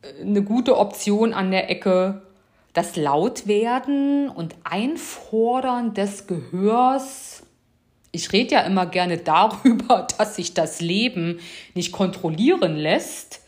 äh, 0.02 0.22
eine 0.22 0.42
gute 0.42 0.76
Option 0.76 1.32
an 1.32 1.50
der 1.50 1.70
Ecke. 1.70 2.22
Das 2.72 2.96
Lautwerden 2.96 4.28
und 4.28 4.54
Einfordern 4.64 5.94
des 5.94 6.26
Gehörs. 6.26 7.42
Ich 8.12 8.32
rede 8.32 8.56
ja 8.56 8.60
immer 8.62 8.86
gerne 8.86 9.18
darüber, 9.18 10.06
dass 10.16 10.36
sich 10.36 10.54
das 10.54 10.80
Leben 10.80 11.40
nicht 11.74 11.92
kontrollieren 11.92 12.76
lässt. 12.76 13.40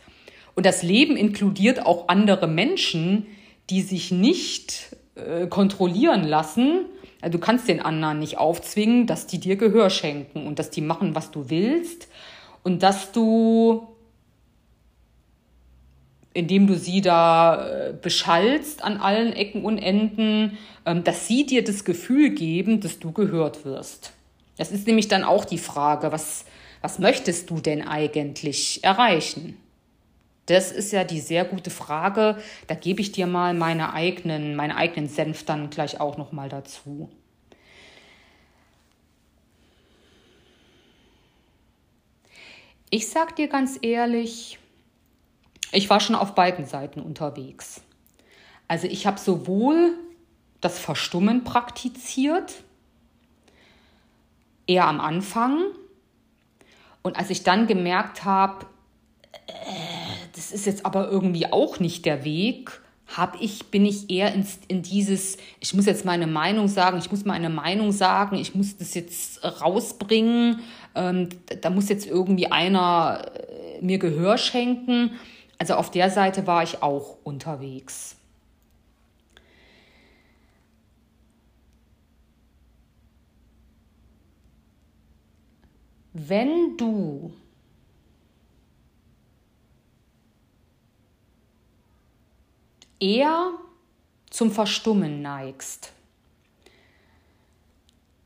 Und 0.54 0.66
das 0.66 0.83
Leben 0.83 1.16
inkludiert 1.16 1.85
auch 1.85 2.09
andere 2.09 2.47
Menschen, 2.47 3.26
die 3.71 3.83
sich 3.83 4.11
nicht 4.11 4.97
äh, 5.14 5.47
kontrollieren 5.47 6.25
lassen, 6.25 6.87
Du 7.28 7.38
kannst 7.38 7.69
den 7.69 7.80
anderen 7.80 8.19
nicht 8.19 8.38
aufzwingen, 8.38 9.07
dass 9.07 9.26
die 9.26 9.38
dir 9.38 9.57
Gehör 9.57 9.90
schenken 9.90 10.47
und 10.47 10.59
dass 10.59 10.71
die 10.71 10.80
machen, 10.80 11.14
was 11.14 11.30
du 11.30 11.50
willst 11.50 12.09
und 12.62 12.83
dass 12.83 13.12
du, 13.12 13.88
indem 16.33 16.66
du 16.66 16.76
sie 16.76 17.02
da 17.02 17.69
äh, 17.69 17.92
beschallst 17.92 18.83
an 18.83 18.97
allen 18.97 19.35
Ecken 19.35 19.66
und 19.66 19.76
Enden, 19.76 20.57
ähm, 20.87 21.04
dass 21.04 21.26
sie 21.26 21.45
dir 21.45 21.62
das 21.62 21.85
Gefühl 21.85 22.30
geben, 22.30 22.80
dass 22.80 22.99
du 22.99 23.12
gehört 23.12 23.66
wirst. 23.66 24.12
Das 24.57 24.73
ist 24.73 24.87
nämlich 24.87 25.09
dann 25.09 25.25
auch 25.25 25.45
die 25.45 25.59
Frage, 25.59 26.12
was, 26.12 26.47
was 26.80 26.99
möchtest 26.99 27.50
du 27.50 27.61
denn 27.61 27.87
eigentlich 27.87 28.83
erreichen? 28.83 29.59
Das 30.50 30.73
ist 30.73 30.90
ja 30.90 31.04
die 31.04 31.21
sehr 31.21 31.45
gute 31.45 31.71
Frage. 31.71 32.37
Da 32.66 32.75
gebe 32.75 33.00
ich 33.00 33.12
dir 33.12 33.28
mal 33.28 33.54
meine 33.54 33.92
eigenen, 33.92 34.57
meinen 34.57 34.73
eigenen 34.73 35.09
Senf 35.09 35.45
dann 35.45 35.71
gleich 35.71 36.00
auch 36.00 36.16
noch 36.16 36.33
mal 36.33 36.49
dazu. 36.49 37.09
Ich 42.90 43.09
sag 43.09 43.37
dir 43.37 43.47
ganz 43.47 43.78
ehrlich, 43.80 44.59
ich 45.71 45.88
war 45.88 46.00
schon 46.00 46.16
auf 46.16 46.35
beiden 46.35 46.66
Seiten 46.66 46.99
unterwegs. 46.99 47.83
Also 48.66 48.88
ich 48.88 49.07
habe 49.07 49.21
sowohl 49.21 49.92
das 50.61 50.80
Verstummen 50.80 51.45
praktiziert, 51.45 52.64
eher 54.66 54.88
am 54.88 55.00
Anfang. 55.00 55.62
Und 57.02 57.16
als 57.16 57.30
ich 57.30 57.45
dann 57.45 57.69
gemerkt 57.69 58.25
habe, 58.25 58.66
ist 60.52 60.66
jetzt 60.66 60.87
aber 60.87 61.11
irgendwie 61.11 61.52
auch 61.52 61.80
nicht 61.80 62.07
der 62.07 62.25
Weg, 62.25 62.80
habe 63.16 63.38
ich, 63.40 63.66
bin 63.66 63.85
ich 63.85 64.09
eher 64.09 64.33
in, 64.35 64.47
in 64.69 64.83
dieses, 64.83 65.37
ich 65.59 65.75
muss 65.75 65.87
jetzt 65.87 66.04
meine 66.04 66.26
Meinung 66.26 66.69
sagen, 66.69 66.99
ich 66.99 67.11
muss 67.11 67.25
meine 67.25 67.50
Meinung 67.50 67.92
sagen, 67.92 68.37
ich 68.37 68.54
muss 68.54 68.76
das 68.76 68.95
jetzt 68.95 69.45
rausbringen, 69.45 70.61
ähm, 70.95 71.28
da 71.61 71.71
muss 71.71 71.88
jetzt 71.88 72.07
irgendwie 72.07 72.47
einer 72.52 73.25
äh, 73.35 73.85
mir 73.85 73.99
Gehör 73.99 74.38
schenken. 74.38 75.12
Also 75.59 75.75
auf 75.75 75.90
der 75.90 76.11
Seite 76.11 76.47
war 76.47 76.62
ich 76.62 76.83
auch 76.83 77.19
unterwegs. 77.25 78.16
Wenn 86.12 86.76
du 86.76 87.33
eher 93.00 93.52
zum 94.30 94.50
Verstummen 94.50 95.23
neigst. 95.23 95.92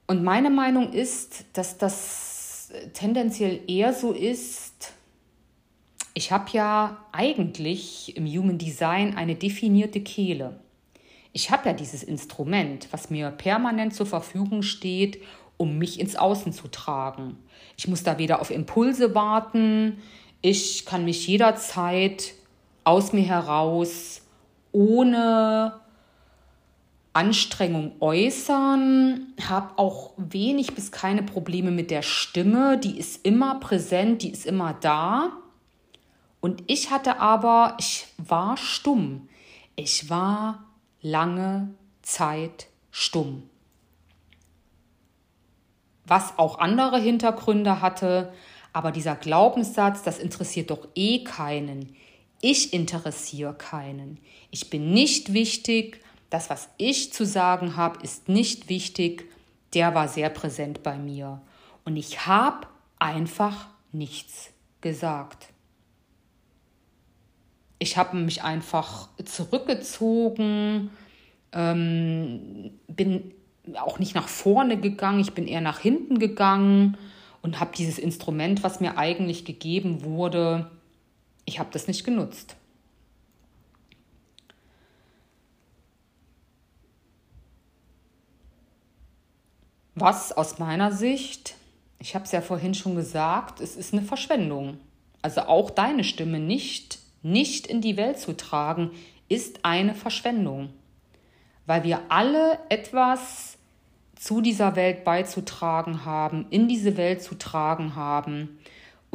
Und 0.06 0.22
meine 0.22 0.50
Meinung 0.50 0.92
ist, 0.92 1.44
dass 1.54 1.78
das 1.78 2.70
tendenziell 2.92 3.60
eher 3.66 3.94
so 3.94 4.12
ist, 4.12 4.92
ich 6.12 6.30
habe 6.30 6.46
ja 6.52 7.04
eigentlich 7.10 8.16
im 8.16 8.26
Human 8.26 8.58
Design 8.58 9.16
eine 9.16 9.34
definierte 9.34 10.00
Kehle. 10.00 10.60
Ich 11.32 11.50
habe 11.50 11.68
ja 11.68 11.72
dieses 11.72 12.04
Instrument, 12.04 12.86
was 12.92 13.10
mir 13.10 13.30
permanent 13.30 13.94
zur 13.94 14.06
Verfügung 14.06 14.62
steht, 14.62 15.20
um 15.56 15.78
mich 15.78 15.98
ins 15.98 16.14
Außen 16.14 16.52
zu 16.52 16.68
tragen. 16.68 17.36
Ich 17.76 17.88
muss 17.88 18.04
da 18.04 18.18
weder 18.18 18.40
auf 18.40 18.50
Impulse 18.50 19.14
warten, 19.14 19.98
ich 20.42 20.84
kann 20.84 21.04
mich 21.04 21.26
jederzeit 21.26 22.34
aus 22.84 23.12
mir 23.12 23.22
heraus 23.22 24.23
ohne 24.74 25.80
Anstrengung 27.14 27.92
äußern, 28.00 29.34
habe 29.48 29.78
auch 29.78 30.12
wenig 30.16 30.74
bis 30.74 30.90
keine 30.90 31.22
Probleme 31.22 31.70
mit 31.70 31.92
der 31.92 32.02
Stimme, 32.02 32.76
die 32.76 32.98
ist 32.98 33.24
immer 33.24 33.60
präsent, 33.60 34.22
die 34.22 34.30
ist 34.30 34.44
immer 34.44 34.74
da. 34.80 35.30
Und 36.40 36.64
ich 36.66 36.90
hatte 36.90 37.20
aber, 37.20 37.76
ich 37.78 38.08
war 38.18 38.56
stumm. 38.56 39.28
Ich 39.76 40.10
war 40.10 40.64
lange 41.00 41.72
Zeit 42.02 42.66
stumm. 42.90 43.44
Was 46.04 46.36
auch 46.36 46.58
andere 46.58 46.98
Hintergründe 46.98 47.80
hatte, 47.80 48.32
aber 48.72 48.90
dieser 48.90 49.14
Glaubenssatz, 49.14 50.02
das 50.02 50.18
interessiert 50.18 50.70
doch 50.70 50.88
eh 50.96 51.22
keinen. 51.22 51.94
Ich 52.46 52.74
interessiere 52.74 53.54
keinen. 53.54 54.18
Ich 54.50 54.68
bin 54.68 54.92
nicht 54.92 55.32
wichtig. 55.32 56.02
Das, 56.28 56.50
was 56.50 56.68
ich 56.76 57.10
zu 57.10 57.24
sagen 57.24 57.76
habe, 57.78 58.02
ist 58.02 58.28
nicht 58.28 58.68
wichtig. 58.68 59.30
Der 59.72 59.94
war 59.94 60.08
sehr 60.08 60.28
präsent 60.28 60.82
bei 60.82 60.98
mir. 60.98 61.40
Und 61.86 61.96
ich 61.96 62.26
habe 62.26 62.66
einfach 62.98 63.68
nichts 63.92 64.50
gesagt. 64.82 65.54
Ich 67.78 67.96
habe 67.96 68.14
mich 68.18 68.42
einfach 68.42 69.08
zurückgezogen, 69.24 70.90
ähm, 71.52 72.78
bin 72.88 73.32
auch 73.72 73.98
nicht 73.98 74.14
nach 74.14 74.28
vorne 74.28 74.78
gegangen, 74.78 75.20
ich 75.20 75.32
bin 75.32 75.46
eher 75.46 75.62
nach 75.62 75.78
hinten 75.78 76.18
gegangen 76.18 76.98
und 77.40 77.58
habe 77.58 77.74
dieses 77.74 77.98
Instrument, 77.98 78.62
was 78.62 78.80
mir 78.80 78.98
eigentlich 78.98 79.46
gegeben 79.46 80.04
wurde, 80.04 80.70
ich 81.44 81.58
habe 81.58 81.70
das 81.72 81.86
nicht 81.86 82.04
genutzt. 82.04 82.56
Was 89.94 90.32
aus 90.32 90.58
meiner 90.58 90.90
Sicht, 90.90 91.54
ich 92.00 92.14
habe 92.14 92.24
es 92.24 92.32
ja 92.32 92.40
vorhin 92.40 92.74
schon 92.74 92.96
gesagt, 92.96 93.60
es 93.60 93.76
ist 93.76 93.92
eine 93.92 94.02
Verschwendung. 94.02 94.78
Also 95.22 95.42
auch 95.42 95.70
deine 95.70 96.02
Stimme 96.02 96.40
nicht, 96.40 96.98
nicht 97.22 97.66
in 97.66 97.80
die 97.80 97.96
Welt 97.96 98.18
zu 98.18 98.36
tragen, 98.36 98.90
ist 99.28 99.64
eine 99.64 99.94
Verschwendung. 99.94 100.70
Weil 101.66 101.84
wir 101.84 102.00
alle 102.08 102.58
etwas 102.68 103.56
zu 104.16 104.40
dieser 104.40 104.74
Welt 104.76 105.04
beizutragen 105.04 106.04
haben, 106.04 106.46
in 106.50 106.68
diese 106.68 106.96
Welt 106.96 107.22
zu 107.22 107.36
tragen 107.36 107.94
haben. 107.94 108.58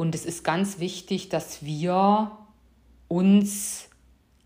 Und 0.00 0.14
es 0.14 0.24
ist 0.24 0.44
ganz 0.44 0.78
wichtig, 0.78 1.28
dass 1.28 1.62
wir 1.62 2.30
uns 3.08 3.90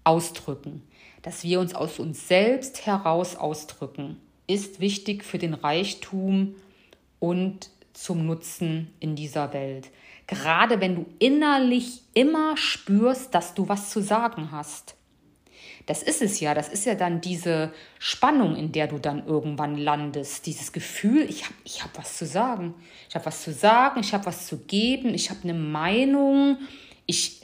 ausdrücken, 0.03 0.83
dass 1.23 1.45
wir 1.45 1.61
uns 1.61 1.77
aus 1.77 2.01
uns 2.01 2.27
selbst 2.27 2.87
heraus 2.87 3.37
ausdrücken, 3.37 4.21
ist 4.49 4.81
wichtig 4.81 5.23
für 5.23 5.39
den 5.39 5.55
Reichtum 5.55 6.57
und 7.21 7.71
zum 7.93 8.27
Nutzen 8.27 8.91
in 8.99 9.15
dieser 9.15 9.53
Welt. 9.53 9.91
Gerade 10.27 10.81
wenn 10.81 10.97
du 10.97 11.07
innerlich 11.21 12.03
immer 12.15 12.57
spürst, 12.57 13.33
dass 13.33 13.55
du 13.55 13.69
was 13.69 13.91
zu 13.91 14.03
sagen 14.03 14.51
hast. 14.51 14.97
Das 15.87 16.03
ist 16.03 16.23
es 16.23 16.41
ja, 16.41 16.55
das 16.55 16.69
ist 16.69 16.87
ja 16.87 16.95
dann 16.95 17.21
diese 17.21 17.73
Spannung, 17.99 18.57
in 18.57 18.73
der 18.73 18.87
du 18.87 18.99
dann 18.99 19.27
irgendwann 19.27 19.77
landest. 19.77 20.47
Dieses 20.47 20.73
Gefühl, 20.73 21.29
ich 21.29 21.45
habe 21.45 21.55
ich 21.65 21.85
hab 21.85 21.97
was 21.99 22.17
zu 22.17 22.27
sagen. 22.27 22.75
Ich 23.09 23.15
habe 23.15 23.27
was 23.27 23.43
zu 23.43 23.53
sagen, 23.53 24.01
ich 24.01 24.15
habe 24.15 24.25
was 24.25 24.47
zu 24.47 24.59
geben, 24.59 25.13
ich 25.15 25.29
habe 25.29 25.41
eine 25.43 25.55
Meinung. 25.55 26.59
Ich 27.05 27.43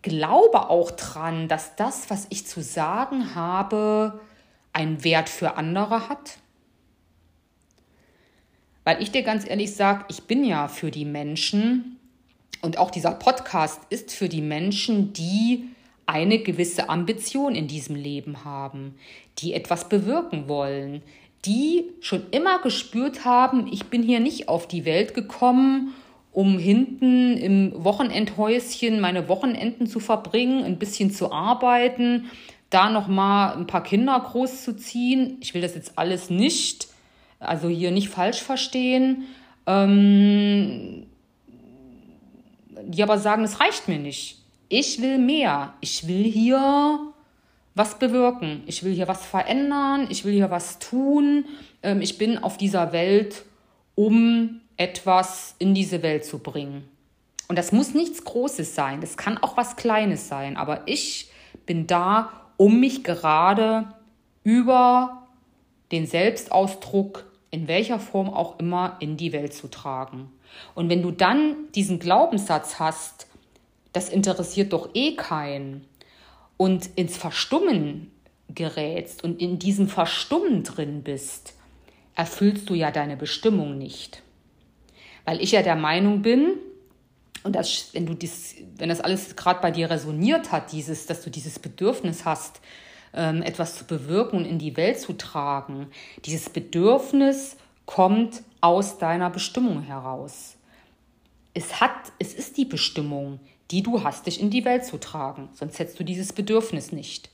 glaube 0.00 0.70
auch 0.70 0.90
dran, 0.92 1.48
dass 1.48 1.76
das, 1.76 2.08
was 2.08 2.26
ich 2.30 2.46
zu 2.46 2.62
sagen 2.62 3.34
habe, 3.34 4.20
einen 4.72 5.04
Wert 5.04 5.28
für 5.28 5.56
andere 5.56 6.08
hat. 6.08 6.38
Weil 8.84 9.02
ich 9.02 9.12
dir 9.12 9.22
ganz 9.22 9.48
ehrlich 9.48 9.74
sage, 9.74 10.06
ich 10.08 10.22
bin 10.22 10.44
ja 10.44 10.68
für 10.68 10.90
die 10.90 11.04
Menschen 11.04 11.98
und 12.62 12.78
auch 12.78 12.90
dieser 12.90 13.12
Podcast 13.12 13.80
ist 13.90 14.12
für 14.12 14.30
die 14.30 14.40
Menschen, 14.40 15.12
die 15.12 15.68
eine 16.10 16.40
gewisse 16.40 16.88
Ambition 16.88 17.54
in 17.54 17.68
diesem 17.68 17.94
Leben 17.94 18.44
haben, 18.44 18.96
die 19.38 19.54
etwas 19.54 19.88
bewirken 19.88 20.48
wollen, 20.48 21.02
die 21.44 21.84
schon 22.00 22.24
immer 22.32 22.60
gespürt 22.60 23.24
haben, 23.24 23.68
ich 23.72 23.84
bin 23.86 24.02
hier 24.02 24.18
nicht 24.18 24.48
auf 24.48 24.66
die 24.66 24.84
Welt 24.84 25.14
gekommen, 25.14 25.94
um 26.32 26.58
hinten 26.58 27.36
im 27.36 27.72
Wochenendhäuschen 27.84 29.00
meine 29.00 29.28
Wochenenden 29.28 29.86
zu 29.86 30.00
verbringen, 30.00 30.64
ein 30.64 30.78
bisschen 30.78 31.12
zu 31.12 31.32
arbeiten, 31.32 32.26
da 32.70 32.90
noch 32.90 33.06
mal 33.06 33.54
ein 33.54 33.66
paar 33.66 33.82
Kinder 33.82 34.18
großzuziehen. 34.18 35.38
Ich 35.40 35.54
will 35.54 35.62
das 35.62 35.74
jetzt 35.74 35.96
alles 35.96 36.28
nicht, 36.28 36.88
also 37.38 37.68
hier 37.68 37.90
nicht 37.90 38.08
falsch 38.08 38.42
verstehen. 38.42 39.24
Ähm, 39.66 41.06
die 42.82 43.02
aber 43.02 43.18
sagen, 43.18 43.44
es 43.44 43.60
reicht 43.60 43.88
mir 43.88 43.98
nicht 43.98 44.39
ich 44.70 45.02
will 45.02 45.18
mehr. 45.18 45.74
Ich 45.80 46.08
will 46.08 46.22
hier 46.22 47.12
was 47.74 47.98
bewirken. 47.98 48.62
Ich 48.66 48.82
will 48.82 48.94
hier 48.94 49.08
was 49.08 49.26
verändern. 49.26 50.06
Ich 50.10 50.24
will 50.24 50.32
hier 50.32 50.50
was 50.50 50.78
tun. 50.78 51.44
Ähm, 51.82 52.00
ich 52.00 52.16
bin 52.16 52.38
auf 52.38 52.56
dieser 52.56 52.92
Welt, 52.92 53.44
um 53.96 54.60
etwas 54.76 55.56
in 55.58 55.74
diese 55.74 56.02
Welt 56.02 56.24
zu 56.24 56.38
bringen. 56.38 56.88
Und 57.48 57.58
das 57.58 57.72
muss 57.72 57.94
nichts 57.94 58.24
Großes 58.24 58.74
sein. 58.74 59.00
Das 59.00 59.16
kann 59.16 59.36
auch 59.38 59.56
was 59.56 59.74
Kleines 59.76 60.28
sein. 60.28 60.56
Aber 60.56 60.82
ich 60.86 61.30
bin 61.66 61.88
da, 61.88 62.30
um 62.56 62.78
mich 62.78 63.02
gerade 63.02 63.92
über 64.44 65.26
den 65.90 66.06
Selbstausdruck 66.06 67.24
in 67.50 67.66
welcher 67.66 67.98
Form 67.98 68.30
auch 68.30 68.60
immer 68.60 68.96
in 69.00 69.16
die 69.16 69.32
Welt 69.32 69.52
zu 69.52 69.66
tragen. 69.68 70.30
Und 70.76 70.88
wenn 70.88 71.02
du 71.02 71.10
dann 71.10 71.56
diesen 71.74 71.98
Glaubenssatz 71.98 72.78
hast, 72.78 73.26
das 73.92 74.08
interessiert 74.08 74.72
doch 74.72 74.90
eh 74.94 75.16
keinen 75.16 75.86
und 76.56 76.90
ins 76.96 77.16
Verstummen 77.16 78.10
gerätst 78.48 79.24
und 79.24 79.40
in 79.40 79.58
diesem 79.58 79.88
Verstummen 79.88 80.62
drin 80.62 81.02
bist, 81.02 81.54
erfüllst 82.14 82.68
du 82.68 82.74
ja 82.74 82.90
deine 82.90 83.16
Bestimmung 83.16 83.78
nicht. 83.78 84.22
Weil 85.24 85.40
ich 85.40 85.52
ja 85.52 85.62
der 85.62 85.76
Meinung 85.76 86.22
bin, 86.22 86.56
und 87.42 87.56
das, 87.56 87.88
wenn 87.92 88.06
du 88.06 88.14
dies, 88.14 88.56
wenn 88.76 88.88
das 88.88 89.00
alles 89.00 89.36
gerade 89.36 89.60
bei 89.60 89.70
dir 89.70 89.90
resoniert 89.90 90.52
hat, 90.52 90.72
dieses, 90.72 91.06
dass 91.06 91.22
du 91.22 91.30
dieses 91.30 91.58
Bedürfnis 91.58 92.24
hast, 92.24 92.60
ähm, 93.14 93.42
etwas 93.42 93.76
zu 93.76 93.84
bewirken 93.84 94.36
und 94.36 94.44
in 94.44 94.58
die 94.58 94.76
Welt 94.76 95.00
zu 95.00 95.14
tragen, 95.14 95.88
dieses 96.24 96.50
Bedürfnis 96.50 97.56
kommt 97.86 98.42
aus 98.60 98.98
deiner 98.98 99.30
Bestimmung 99.30 99.82
heraus. 99.82 100.56
Es 101.54 101.80
hat, 101.80 102.12
es 102.18 102.34
ist 102.34 102.56
die 102.56 102.66
Bestimmung, 102.66 103.40
die 103.70 103.82
du 103.82 104.02
hast, 104.02 104.26
dich 104.26 104.40
in 104.40 104.50
die 104.50 104.64
Welt 104.64 104.84
zu 104.84 104.98
tragen. 104.98 105.48
Sonst 105.54 105.78
hättest 105.78 105.98
du 105.98 106.04
dieses 106.04 106.32
Bedürfnis 106.32 106.92
nicht. 106.92 107.30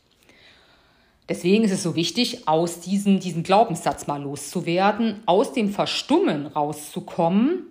Deswegen 1.29 1.64
ist 1.64 1.72
es 1.72 1.83
so 1.83 1.96
wichtig, 1.96 2.46
aus 2.46 2.81
diesem, 2.81 3.18
diesem 3.18 3.42
Glaubenssatz 3.42 4.07
mal 4.07 4.22
loszuwerden, 4.22 5.22
aus 5.27 5.53
dem 5.53 5.70
Verstummen 5.70 6.46
rauszukommen 6.46 7.66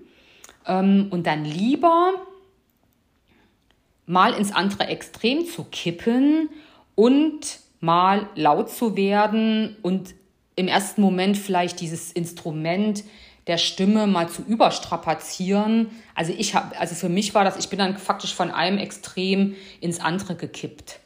ähm, 0.68 1.08
und 1.10 1.26
dann 1.26 1.46
lieber 1.46 2.14
mal 4.06 4.34
ins 4.34 4.52
andere 4.52 4.88
Extrem 4.88 5.46
zu 5.46 5.64
kippen 5.64 6.50
und 6.96 7.60
mal 7.80 8.30
laut 8.36 8.70
zu 8.70 8.98
werden 8.98 9.78
und 9.82 10.16
im 10.56 10.68
ersten 10.68 11.02
Moment 11.02 11.38
vielleicht 11.38 11.80
dieses 11.82 12.12
Instrument 12.12 13.04
der 13.48 13.58
Stimme 13.58 14.08
mal 14.08 14.28
zu 14.28 14.42
überstrapazieren. 14.42 15.92
Also 16.16 16.34
ich 16.36 16.56
habe, 16.56 16.78
also 16.80 16.96
für 16.96 17.10
mich 17.10 17.36
war 17.36 17.44
das, 17.44 17.58
ich 17.58 17.70
bin 17.70 17.80
dann 17.80 17.98
faktisch 17.98 18.34
von 18.34 18.52
einem 18.52 18.78
Extrem 18.78 19.56
ins 19.82 20.00
andere 20.00 20.36
gekippt. 20.36 21.00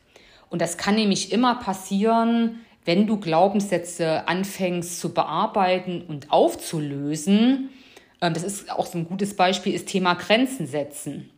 Und 0.50 0.62
das 0.62 0.78
kann 0.78 0.96
nämlich 0.96 1.32
immer 1.32 1.56
passieren, 1.56 2.60
wenn 2.86 3.06
du 3.08 3.18
Glaubenssätze 3.18 4.28
anfängst 4.28 5.00
zu 5.00 5.14
bearbeiten 5.14 6.02
und 6.08 6.32
aufzulösen. 6.32 7.70
Ähm, 8.22 8.34
das 8.34 8.44
ist 8.44 8.72
auch 8.72 8.86
so 8.86 8.98
ein 8.98 9.08
gutes 9.08 9.36
Beispiel, 9.36 9.74
ist 9.74 9.90
Thema 9.90 10.14
Grenzen 10.16 10.66
setzen. 10.66 11.30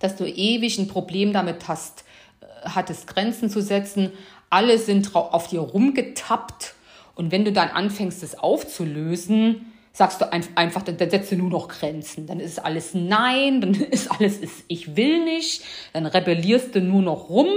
Dass 0.00 0.16
du 0.16 0.24
ewig 0.24 0.78
ein 0.78 0.88
Problem 0.88 1.32
damit 1.32 1.68
hast, 1.68 2.04
äh, 2.40 2.46
hattest, 2.64 3.06
Grenzen 3.06 3.50
zu 3.50 3.60
setzen. 3.60 4.10
Alle 4.50 4.78
sind 4.78 5.14
auf 5.14 5.46
dir 5.48 5.60
rumgetappt. 5.60 6.74
Und 7.14 7.30
wenn 7.30 7.44
du 7.44 7.52
dann 7.52 7.68
anfängst, 7.68 8.22
es 8.22 8.38
aufzulösen, 8.38 9.71
sagst 9.92 10.20
du 10.20 10.32
einfach, 10.32 10.82
dann, 10.82 10.98
setzt 10.98 11.30
du 11.30 11.36
nur 11.36 11.50
noch 11.50 11.68
Grenzen. 11.68 12.26
Dann 12.26 12.40
ist 12.40 12.58
alles 12.58 12.94
Nein, 12.94 13.60
dann 13.60 13.74
ist 13.90 14.10
alles 14.10 14.38
ist, 14.38 14.64
ich 14.68 14.96
will 14.96 15.24
nicht, 15.24 15.62
dann 15.92 16.06
rebellierst 16.06 16.74
du 16.74 16.80
nur 16.80 17.02
noch 17.02 17.28
rum 17.28 17.48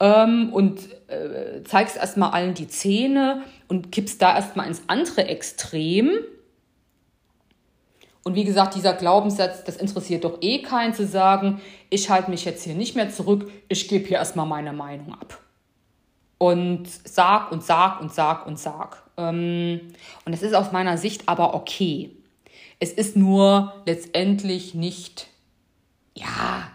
ähm, 0.00 0.52
und 0.52 0.80
äh, 1.08 1.62
zeigst 1.64 1.96
erstmal 1.96 2.30
allen 2.30 2.54
die 2.54 2.68
Zähne 2.68 3.42
und 3.68 3.92
kippst 3.92 4.20
da 4.20 4.34
erstmal 4.34 4.66
ins 4.66 4.82
andere 4.86 5.26
Extrem. 5.26 6.10
Und 8.24 8.34
wie 8.34 8.44
gesagt, 8.44 8.74
dieser 8.74 8.94
Glaubenssatz, 8.94 9.62
das 9.62 9.76
interessiert 9.76 10.24
doch 10.24 10.38
eh 10.40 10.60
keinen 10.62 10.94
zu 10.94 11.06
sagen, 11.06 11.60
ich 11.90 12.10
halte 12.10 12.30
mich 12.30 12.44
jetzt 12.44 12.64
hier 12.64 12.74
nicht 12.74 12.96
mehr 12.96 13.08
zurück, 13.08 13.48
ich 13.68 13.86
gebe 13.86 14.06
hier 14.08 14.16
erstmal 14.16 14.46
meine 14.46 14.72
Meinung 14.72 15.12
ab. 15.12 15.38
Und 16.38 16.88
sag 16.88 17.52
und 17.52 17.62
sag 17.62 18.00
und 18.00 18.12
sag 18.12 18.46
und 18.46 18.58
sag. 18.58 19.05
Ähm, 19.16 19.80
und 20.24 20.32
das 20.32 20.42
ist 20.42 20.54
aus 20.54 20.72
meiner 20.72 20.98
Sicht 20.98 21.28
aber 21.28 21.54
okay. 21.54 22.10
Es 22.78 22.92
ist 22.92 23.16
nur 23.16 23.74
letztendlich 23.86 24.74
nicht, 24.74 25.28
ja, 26.14 26.70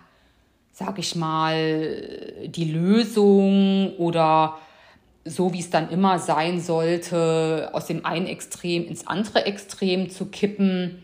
sag 0.72 0.98
ich 0.98 1.16
mal, 1.16 2.46
die 2.48 2.72
Lösung 2.72 3.96
oder 3.98 4.58
so 5.24 5.54
wie 5.54 5.60
es 5.60 5.70
dann 5.70 5.90
immer 5.92 6.18
sein 6.18 6.60
sollte, 6.60 7.70
aus 7.74 7.86
dem 7.86 8.06
einen 8.06 8.26
Extrem 8.26 8.88
ins 8.88 9.06
andere 9.06 9.46
Extrem 9.46 10.10
zu 10.10 10.26
kippen. 10.26 11.04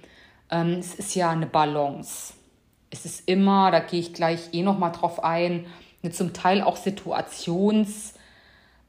Ähm, 0.50 0.78
es 0.80 0.95
ist 0.95 1.15
ja 1.15 1.30
eine 1.30 1.45
Balance. 1.45 2.34
Es 2.89 3.06
ist 3.06 3.30
immer, 3.30 3.69
da 3.69 3.80
gehe 3.80 4.00
ich 4.00 4.13
gleich 4.13 4.54
eh 4.54 4.63
nochmal 4.63 4.91
drauf 4.91 5.23
ein, 5.23 5.67
eine 6.02 6.12
zum 6.12 6.34
Teil 6.34 6.62
auch 6.62 6.78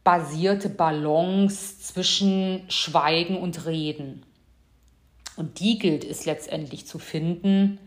situationsbasierte 0.08 0.68
Balance 0.70 1.80
zwischen 1.80 2.64
Schweigen 2.68 3.36
und 3.36 3.66
Reden. 3.66 4.24
Und 5.36 5.60
die 5.60 5.78
gilt 5.78 6.04
es 6.04 6.24
letztendlich 6.24 6.86
zu 6.86 6.98
finden, 6.98 7.78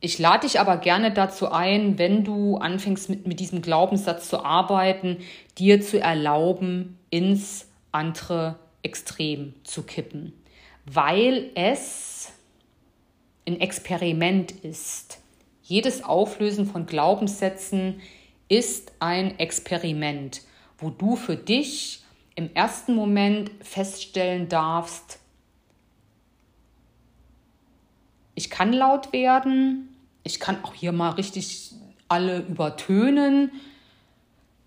ich 0.00 0.18
lade 0.18 0.46
dich 0.46 0.60
aber 0.60 0.76
gerne 0.76 1.12
dazu 1.12 1.50
ein, 1.50 1.98
wenn 1.98 2.24
du 2.24 2.58
anfängst 2.58 3.08
mit, 3.08 3.26
mit 3.26 3.40
diesem 3.40 3.62
Glaubenssatz 3.62 4.28
zu 4.28 4.44
arbeiten, 4.44 5.16
dir 5.56 5.80
zu 5.80 5.98
erlauben, 5.98 6.98
ins 7.08 7.68
andere 7.90 8.56
Extrem 8.82 9.54
zu 9.64 9.82
kippen, 9.82 10.34
weil 10.84 11.50
es 11.54 12.32
ein 13.46 13.58
Experiment 13.58 14.52
ist. 14.52 15.20
Jedes 15.62 16.04
Auflösen 16.04 16.66
von 16.66 16.84
Glaubenssätzen 16.84 18.02
ist 18.50 18.92
ein 19.00 19.38
Experiment, 19.38 20.42
wo 20.84 20.90
du 20.90 21.16
für 21.16 21.36
dich 21.36 22.02
im 22.34 22.50
ersten 22.52 22.94
Moment 22.94 23.50
feststellen 23.62 24.50
darfst, 24.50 25.18
ich 28.34 28.50
kann 28.50 28.72
laut 28.74 29.12
werden, 29.12 29.88
ich 30.24 30.40
kann 30.40 30.62
auch 30.62 30.74
hier 30.74 30.92
mal 30.92 31.10
richtig 31.10 31.72
alle 32.08 32.40
übertönen. 32.40 33.50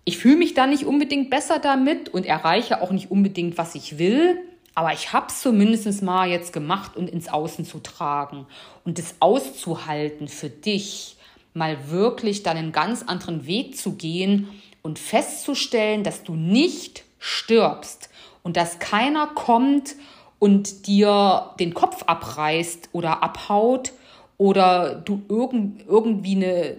Ich 0.04 0.18
fühle 0.18 0.36
mich 0.36 0.54
da 0.54 0.66
nicht 0.66 0.86
unbedingt 0.86 1.30
besser 1.30 1.60
damit 1.60 2.08
und 2.08 2.26
erreiche 2.26 2.82
auch 2.82 2.90
nicht 2.90 3.10
unbedingt, 3.12 3.56
was 3.56 3.76
ich 3.76 3.98
will. 3.98 4.40
Aber 4.74 4.92
ich 4.92 5.12
habe 5.12 5.26
es 5.28 5.40
zumindest 5.40 6.02
mal 6.02 6.28
jetzt 6.28 6.52
gemacht 6.52 6.96
und 6.96 7.08
ins 7.08 7.28
Außen 7.28 7.64
zu 7.64 7.78
tragen. 7.78 8.46
Und 8.84 8.98
es 8.98 9.16
auszuhalten 9.20 10.26
für 10.26 10.48
dich, 10.48 11.16
mal 11.54 11.90
wirklich 11.90 12.42
dann 12.42 12.56
einen 12.56 12.72
ganz 12.72 13.02
anderen 13.02 13.46
Weg 13.46 13.76
zu 13.76 13.92
gehen 13.92 14.48
und 14.88 14.98
festzustellen, 14.98 16.02
dass 16.02 16.22
du 16.24 16.34
nicht 16.34 17.04
stirbst 17.18 18.08
und 18.42 18.56
dass 18.56 18.78
keiner 18.78 19.26
kommt 19.26 19.96
und 20.38 20.86
dir 20.86 21.50
den 21.60 21.74
Kopf 21.74 22.04
abreißt 22.06 22.88
oder 22.92 23.22
abhaut 23.22 23.92
oder 24.38 24.94
du 24.94 25.20
irgend, 25.28 25.86
irgendwie 25.86 26.36
eine, 26.36 26.76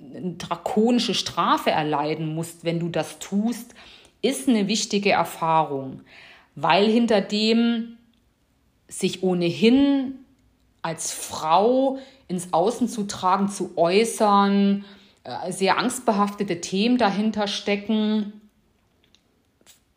eine 0.00 0.32
drakonische 0.32 1.14
Strafe 1.14 1.70
erleiden 1.70 2.34
musst, 2.34 2.64
wenn 2.64 2.80
du 2.80 2.88
das 2.88 3.20
tust, 3.20 3.72
ist 4.20 4.48
eine 4.48 4.66
wichtige 4.66 5.12
Erfahrung, 5.12 6.00
weil 6.56 6.90
hinter 6.90 7.20
dem 7.20 7.98
sich 8.88 9.22
ohnehin 9.22 10.14
als 10.82 11.12
Frau 11.12 11.98
ins 12.26 12.52
Außen 12.52 12.88
zu 12.88 13.04
tragen, 13.04 13.48
zu 13.48 13.76
äußern, 13.76 14.84
äh, 14.84 14.97
sehr 15.50 15.78
angstbehaftete 15.78 16.60
Themen 16.60 16.98
dahinter 16.98 17.46
stecken. 17.46 18.40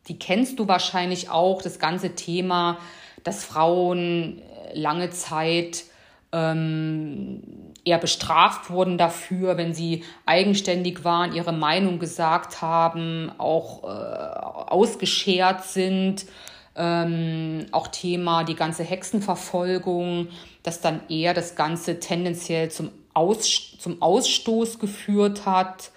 Die 0.07 0.19
kennst 0.19 0.59
du 0.59 0.67
wahrscheinlich 0.67 1.29
auch, 1.29 1.61
das 1.61 1.79
ganze 1.79 2.15
Thema, 2.15 2.77
dass 3.23 3.45
Frauen 3.45 4.41
lange 4.73 5.09
Zeit 5.11 5.83
ähm, 6.31 7.41
eher 7.83 7.97
bestraft 7.97 8.69
wurden 8.69 8.97
dafür, 8.97 9.57
wenn 9.57 9.73
sie 9.73 10.03
eigenständig 10.25 11.03
waren, 11.03 11.33
ihre 11.33 11.53
Meinung 11.53 11.99
gesagt 11.99 12.61
haben, 12.61 13.31
auch 13.37 13.83
äh, 13.83 13.87
ausgeschert 13.87 15.65
sind. 15.65 16.25
Ähm, 16.73 17.65
auch 17.71 17.89
Thema 17.89 18.45
die 18.45 18.55
ganze 18.55 18.83
Hexenverfolgung, 18.83 20.29
dass 20.63 20.79
dann 20.79 21.01
eher 21.09 21.33
das 21.33 21.55
Ganze 21.55 21.99
tendenziell 21.99 22.71
zum, 22.71 22.91
Aus, 23.13 23.78
zum 23.80 24.02
Ausstoß 24.02 24.80
geführt 24.80 25.45
hat, 25.45 25.91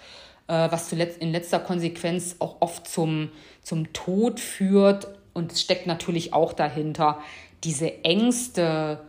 äh, 0.47 0.71
was 0.71 0.89
zuletzt 0.89 1.19
in 1.19 1.31
letzter 1.31 1.59
Konsequenz 1.59 2.37
auch 2.39 2.57
oft 2.59 2.87
zum, 2.87 3.29
zum 3.61 3.91
Tod 3.93 4.39
führt. 4.39 5.07
Und 5.33 5.51
es 5.51 5.61
steckt 5.61 5.87
natürlich 5.87 6.33
auch 6.33 6.53
dahinter 6.53 7.19
diese 7.63 8.03
Ängste, 8.03 8.99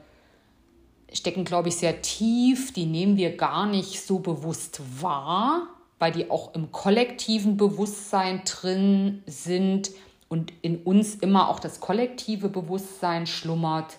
stecken, 1.13 1.45
glaube 1.45 1.69
ich, 1.69 1.77
sehr 1.77 2.03
tief. 2.03 2.73
Die 2.73 2.87
nehmen 2.87 3.17
wir 3.17 3.37
gar 3.37 3.67
nicht 3.67 4.01
so 4.01 4.19
bewusst 4.19 4.81
wahr, 5.01 5.69
weil 5.99 6.13
die 6.13 6.31
auch 6.31 6.55
im 6.55 6.73
kollektiven 6.73 7.57
Bewusstsein 7.57 8.43
drin 8.45 9.23
sind 9.27 9.91
und 10.29 10.53
in 10.63 10.79
uns 10.79 11.15
immer 11.15 11.49
auch 11.49 11.61
das 11.61 11.81
kollektive 11.81 12.49
Bewusstsein 12.49 13.27
schlummert. 13.27 13.99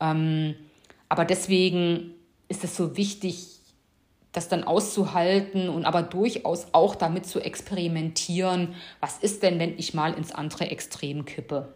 Ähm, 0.00 0.54
aber 1.08 1.24
deswegen 1.24 2.14
ist 2.48 2.64
es 2.64 2.76
so 2.76 2.96
wichtig, 2.96 3.56
das 4.32 4.48
dann 4.48 4.64
auszuhalten 4.64 5.68
und 5.70 5.84
aber 5.86 6.02
durchaus 6.02 6.66
auch 6.72 6.94
damit 6.94 7.26
zu 7.26 7.40
experimentieren, 7.40 8.74
was 9.00 9.18
ist 9.18 9.42
denn, 9.42 9.58
wenn 9.58 9.78
ich 9.78 9.94
mal 9.94 10.12
ins 10.12 10.30
andere 10.32 10.70
Extrem 10.70 11.24
kippe. 11.24 11.72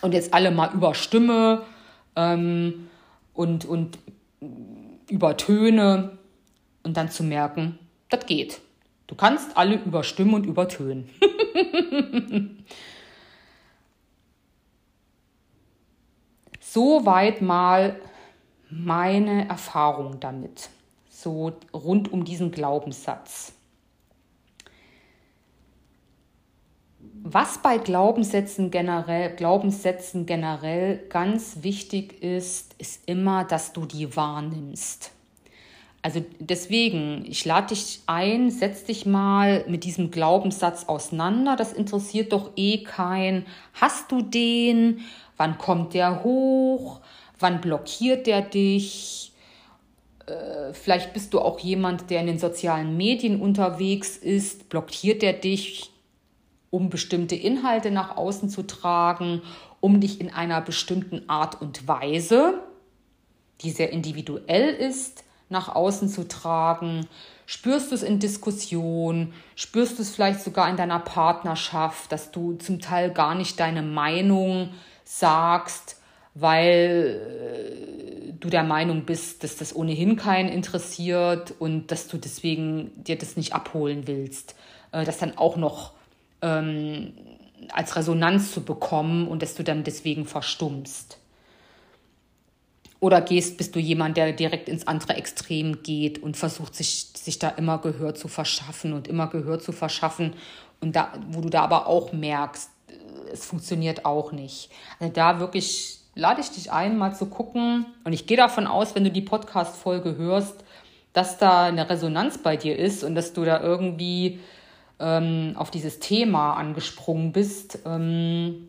Und 0.00 0.14
jetzt 0.14 0.32
alle 0.32 0.50
mal 0.50 0.72
über 0.72 0.94
Stimme 0.94 1.66
ähm, 2.16 2.88
und, 3.34 3.66
und 3.66 3.98
über 5.10 5.36
Töne 5.36 6.16
und 6.82 6.96
dann 6.96 7.10
zu 7.10 7.22
merken, 7.22 7.78
das 8.08 8.24
geht. 8.24 8.62
Du 9.06 9.14
kannst 9.14 9.56
alle 9.58 9.74
überstimmen 9.74 10.32
und 10.32 10.46
übertönen. 10.46 11.10
Soweit 16.60 17.42
mal 17.42 18.00
meine 18.72 19.48
Erfahrung 19.48 20.18
damit, 20.18 20.70
so 21.10 21.52
rund 21.74 22.10
um 22.12 22.24
diesen 22.24 22.50
Glaubenssatz. 22.50 23.52
Was 27.24 27.58
bei 27.58 27.78
Glaubenssätzen 27.78 28.70
generell, 28.70 29.36
Glaubenssätzen 29.36 30.26
generell 30.26 31.06
ganz 31.08 31.58
wichtig 31.62 32.22
ist, 32.22 32.74
ist 32.78 33.02
immer, 33.06 33.44
dass 33.44 33.72
du 33.72 33.84
die 33.84 34.16
wahrnimmst. 34.16 35.12
Also 36.00 36.24
deswegen, 36.40 37.24
ich 37.26 37.44
lade 37.44 37.68
dich 37.68 38.00
ein, 38.06 38.50
setz 38.50 38.84
dich 38.84 39.06
mal 39.06 39.64
mit 39.68 39.84
diesem 39.84 40.10
Glaubenssatz 40.10 40.86
auseinander. 40.86 41.54
Das 41.54 41.72
interessiert 41.72 42.32
doch 42.32 42.50
eh 42.56 42.82
kein. 42.82 43.46
Hast 43.74 44.10
du 44.10 44.22
den? 44.22 45.02
Wann 45.36 45.58
kommt 45.58 45.94
der 45.94 46.24
hoch? 46.24 47.00
Wann 47.42 47.60
blockiert 47.60 48.26
der 48.26 48.40
dich? 48.42 49.32
Äh, 50.26 50.72
vielleicht 50.72 51.12
bist 51.12 51.34
du 51.34 51.40
auch 51.40 51.58
jemand, 51.58 52.10
der 52.10 52.20
in 52.20 52.26
den 52.26 52.38
sozialen 52.38 52.96
Medien 52.96 53.40
unterwegs 53.40 54.16
ist. 54.16 54.68
Blockiert 54.68 55.22
der 55.22 55.34
dich, 55.34 55.90
um 56.70 56.88
bestimmte 56.88 57.34
Inhalte 57.34 57.90
nach 57.90 58.16
außen 58.16 58.48
zu 58.48 58.62
tragen, 58.62 59.42
um 59.80 60.00
dich 60.00 60.20
in 60.20 60.32
einer 60.32 60.60
bestimmten 60.60 61.28
Art 61.28 61.60
und 61.60 61.88
Weise, 61.88 62.60
die 63.60 63.70
sehr 63.70 63.90
individuell 63.90 64.70
ist, 64.70 65.24
nach 65.48 65.74
außen 65.74 66.08
zu 66.08 66.26
tragen? 66.26 67.06
Spürst 67.46 67.90
du 67.90 67.94
es 67.94 68.02
in 68.02 68.18
Diskussion? 68.18 69.32
Spürst 69.56 69.98
du 69.98 70.02
es 70.02 70.10
vielleicht 70.10 70.40
sogar 70.40 70.70
in 70.70 70.76
deiner 70.76 71.00
Partnerschaft, 71.00 72.10
dass 72.10 72.30
du 72.30 72.54
zum 72.54 72.80
Teil 72.80 73.10
gar 73.10 73.34
nicht 73.34 73.60
deine 73.60 73.82
Meinung 73.82 74.70
sagst, 75.04 76.01
weil 76.34 77.20
äh, 78.28 78.32
du 78.40 78.48
der 78.48 78.64
Meinung 78.64 79.04
bist, 79.04 79.44
dass 79.44 79.56
das 79.56 79.74
ohnehin 79.74 80.16
keinen 80.16 80.48
interessiert 80.48 81.54
und 81.58 81.90
dass 81.90 82.08
du 82.08 82.18
deswegen 82.18 82.90
dir 83.04 83.16
das 83.16 83.36
nicht 83.36 83.54
abholen 83.54 84.06
willst, 84.06 84.56
äh, 84.92 85.04
das 85.04 85.18
dann 85.18 85.36
auch 85.36 85.56
noch 85.56 85.92
ähm, 86.40 87.12
als 87.72 87.96
Resonanz 87.96 88.52
zu 88.52 88.62
bekommen 88.62 89.28
und 89.28 89.42
dass 89.42 89.54
du 89.54 89.62
dann 89.62 89.84
deswegen 89.84 90.24
verstummst. 90.24 91.18
Oder 92.98 93.20
gehst, 93.20 93.56
bist 93.56 93.74
du 93.74 93.80
jemand, 93.80 94.16
der 94.16 94.32
direkt 94.32 94.68
ins 94.68 94.86
andere 94.86 95.14
Extrem 95.14 95.82
geht 95.82 96.22
und 96.22 96.36
versucht, 96.36 96.74
sich, 96.74 97.08
sich 97.14 97.38
da 97.38 97.48
immer 97.48 97.78
Gehör 97.78 98.14
zu 98.14 98.28
verschaffen 98.28 98.92
und 98.92 99.08
immer 99.08 99.26
Gehör 99.26 99.58
zu 99.58 99.72
verschaffen 99.72 100.34
und 100.80 100.96
da, 100.96 101.12
wo 101.30 101.40
du 101.40 101.48
da 101.48 101.62
aber 101.62 101.86
auch 101.86 102.12
merkst, 102.12 102.70
es 103.32 103.44
funktioniert 103.46 104.04
auch 104.04 104.32
nicht. 104.32 104.70
Also 105.00 105.12
da 105.12 105.40
wirklich 105.40 106.01
lade 106.14 106.40
ich 106.40 106.50
dich 106.50 106.72
ein, 106.72 106.98
mal 106.98 107.14
zu 107.14 107.26
gucken. 107.26 107.86
Und 108.04 108.12
ich 108.12 108.26
gehe 108.26 108.36
davon 108.36 108.66
aus, 108.66 108.94
wenn 108.94 109.04
du 109.04 109.10
die 109.10 109.22
Podcast-Folge 109.22 110.16
hörst, 110.16 110.64
dass 111.12 111.38
da 111.38 111.64
eine 111.64 111.88
Resonanz 111.88 112.38
bei 112.38 112.56
dir 112.56 112.78
ist 112.78 113.04
und 113.04 113.14
dass 113.14 113.32
du 113.32 113.44
da 113.44 113.60
irgendwie 113.60 114.40
ähm, 114.98 115.54
auf 115.56 115.70
dieses 115.70 115.98
Thema 115.98 116.54
angesprungen 116.54 117.32
bist. 117.32 117.80
Ähm, 117.84 118.68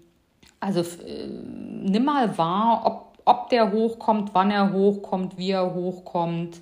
also 0.60 0.82
äh, 0.82 1.28
nimm 1.28 2.06
mal 2.06 2.38
wahr, 2.38 2.82
ob, 2.86 3.18
ob 3.26 3.50
der 3.50 3.72
hochkommt, 3.72 4.32
wann 4.34 4.52
er 4.52 4.74
hochkommt, 4.74 5.38
wie 5.38 5.52
er 5.52 5.74
hochkommt. 5.74 6.62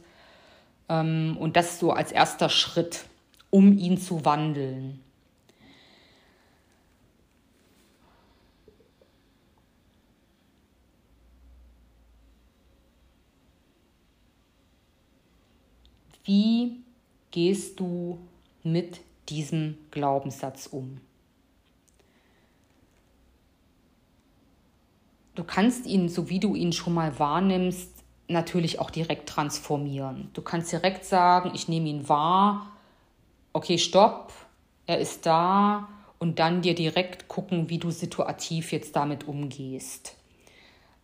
Ähm, 0.89 1.37
und 1.39 1.55
das 1.55 1.79
so 1.79 1.91
als 1.91 2.11
erster 2.11 2.49
Schritt, 2.49 3.05
um 3.49 3.77
ihn 3.77 3.97
zu 3.97 4.25
wandeln. 4.25 4.99
Wie 16.33 16.77
gehst 17.31 17.81
du 17.81 18.17
mit 18.63 19.01
diesem 19.27 19.77
Glaubenssatz 19.91 20.65
um? 20.65 21.01
Du 25.35 25.43
kannst 25.43 25.85
ihn, 25.85 26.07
so 26.07 26.29
wie 26.29 26.39
du 26.39 26.55
ihn 26.55 26.71
schon 26.71 26.93
mal 26.93 27.19
wahrnimmst, 27.19 27.91
natürlich 28.29 28.79
auch 28.79 28.91
direkt 28.91 29.27
transformieren. 29.27 30.29
Du 30.31 30.41
kannst 30.41 30.71
direkt 30.71 31.03
sagen, 31.03 31.51
ich 31.53 31.67
nehme 31.67 31.89
ihn 31.89 32.07
wahr, 32.07 32.77
okay, 33.51 33.77
stopp, 33.77 34.31
er 34.85 34.99
ist 34.99 35.25
da 35.25 35.89
und 36.17 36.39
dann 36.39 36.61
dir 36.61 36.75
direkt 36.75 37.27
gucken, 37.27 37.69
wie 37.69 37.77
du 37.77 37.91
situativ 37.91 38.71
jetzt 38.71 38.95
damit 38.95 39.27
umgehst. 39.27 40.15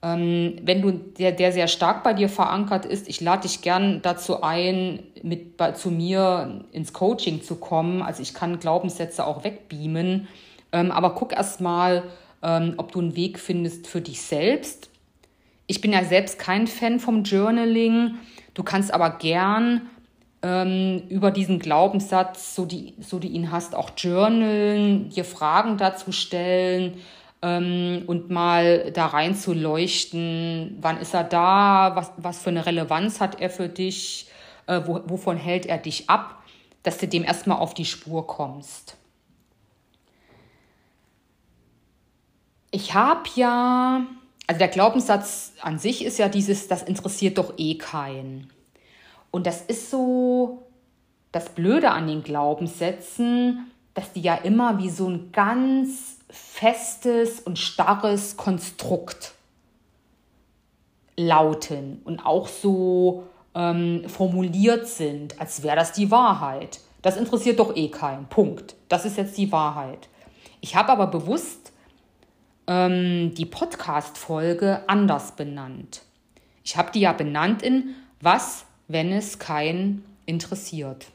Ähm, 0.07 0.55
wenn 0.61 0.81
du 0.81 0.91
der, 0.91 1.31
der 1.31 1.51
sehr 1.51 1.67
stark 1.67 2.03
bei 2.03 2.13
dir 2.13 2.29
verankert 2.29 2.85
ist, 2.85 3.09
ich 3.09 3.19
lade 3.19 3.43
dich 3.43 3.61
gern 3.61 4.01
dazu 4.01 4.41
ein, 4.41 4.99
mit 5.23 5.57
bei, 5.57 5.71
zu 5.71 5.89
mir 5.89 6.63
ins 6.71 6.93
Coaching 6.93 7.41
zu 7.41 7.55
kommen. 7.55 8.01
Also 8.01 8.21
ich 8.21 8.33
kann 8.33 8.59
Glaubenssätze 8.59 9.25
auch 9.25 9.43
wegbeamen. 9.43 10.27
Ähm, 10.71 10.91
aber 10.91 11.15
guck 11.15 11.33
erst 11.33 11.61
mal, 11.61 12.03
ähm, 12.41 12.75
ob 12.77 12.91
du 12.91 12.99
einen 12.99 13.15
Weg 13.15 13.39
findest 13.39 13.87
für 13.87 14.01
dich 14.01 14.21
selbst. 14.21 14.89
Ich 15.65 15.81
bin 15.81 15.91
ja 15.91 16.03
selbst 16.03 16.39
kein 16.39 16.67
Fan 16.67 16.99
vom 16.99 17.23
Journaling. 17.23 18.15
Du 18.53 18.63
kannst 18.63 18.93
aber 18.93 19.17
gern 19.17 19.89
ähm, 20.41 21.03
über 21.09 21.31
diesen 21.31 21.59
Glaubenssatz, 21.59 22.55
so, 22.55 22.65
die, 22.65 22.93
so 22.99 23.19
du 23.19 23.27
ihn 23.27 23.51
hast, 23.51 23.75
auch 23.75 23.91
journalen, 23.97 25.09
dir 25.09 25.25
Fragen 25.25 25.77
dazu 25.77 26.11
stellen 26.11 26.97
ähm, 27.41 28.03
und 28.07 28.29
mal 28.29 28.91
da 28.91 29.07
rein 29.07 29.35
zu 29.35 29.53
leuchten, 29.53 30.77
wann 30.81 30.97
ist 30.97 31.13
er 31.13 31.23
da, 31.23 31.95
was, 31.95 32.11
was 32.17 32.41
für 32.41 32.49
eine 32.49 32.65
Relevanz 32.65 33.19
hat 33.19 33.39
er 33.39 33.49
für 33.49 33.69
dich, 33.69 34.29
äh, 34.65 34.81
wo, 34.85 35.01
wovon 35.05 35.37
hält 35.37 35.65
er 35.65 35.77
dich 35.77 36.09
ab, 36.09 36.43
dass 36.83 36.97
du 36.97 37.07
dem 37.07 37.23
erstmal 37.23 37.59
auf 37.59 37.73
die 37.73 37.85
Spur 37.85 38.25
kommst. 38.27 38.97
Ich 42.71 42.93
habe 42.93 43.23
ja, 43.35 44.05
also 44.45 44.59
der 44.59 44.67
Glaubenssatz 44.67 45.53
an 45.61 45.79
sich 45.79 46.03
ist 46.03 46.17
ja 46.17 46.29
dieses, 46.29 46.67
das 46.67 46.83
interessiert 46.83 47.37
doch 47.37 47.53
eh 47.57 47.77
keinen. 47.77 48.49
Und 49.31 49.47
das 49.47 49.61
ist 49.61 49.89
so 49.89 50.67
das 51.31 51.49
Blöde 51.49 51.91
an 51.91 52.07
den 52.07 52.23
Glaubenssätzen, 52.23 53.71
dass 53.97 54.13
die 54.13 54.21
ja 54.21 54.35
immer 54.35 54.77
wie 54.77 54.91
so 54.91 55.09
ein 55.09 55.31
ganz 55.31 56.17
festes 56.29 57.39
und 57.39 57.57
starres 57.57 58.37
Konstrukt 58.37 59.33
lauten 61.15 62.03
und 62.05 62.19
auch 62.19 62.47
so 62.47 63.23
ähm, 63.55 64.07
formuliert 64.07 64.87
sind, 64.87 65.41
als 65.41 65.63
wäre 65.63 65.75
das 65.75 65.93
die 65.93 66.11
Wahrheit. 66.11 66.79
Das 67.01 67.17
interessiert 67.17 67.57
doch 67.57 67.75
eh 67.75 67.89
keinen. 67.89 68.27
Punkt. 68.27 68.75
Das 68.87 69.03
ist 69.03 69.17
jetzt 69.17 69.35
die 69.35 69.51
Wahrheit. 69.51 70.09
Ich 70.61 70.75
habe 70.75 70.91
aber 70.91 71.07
bewusst 71.07 71.73
ähm, 72.67 73.33
die 73.33 73.47
Podcast-Folge 73.47 74.83
anders 74.85 75.31
benannt. 75.31 76.03
Ich 76.63 76.77
habe 76.77 76.91
die 76.91 76.99
ja 76.99 77.13
benannt 77.13 77.63
in 77.63 77.95
Was, 78.21 78.65
wenn 78.87 79.11
es 79.11 79.39
keinen 79.39 80.05
interessiert. 80.27 81.07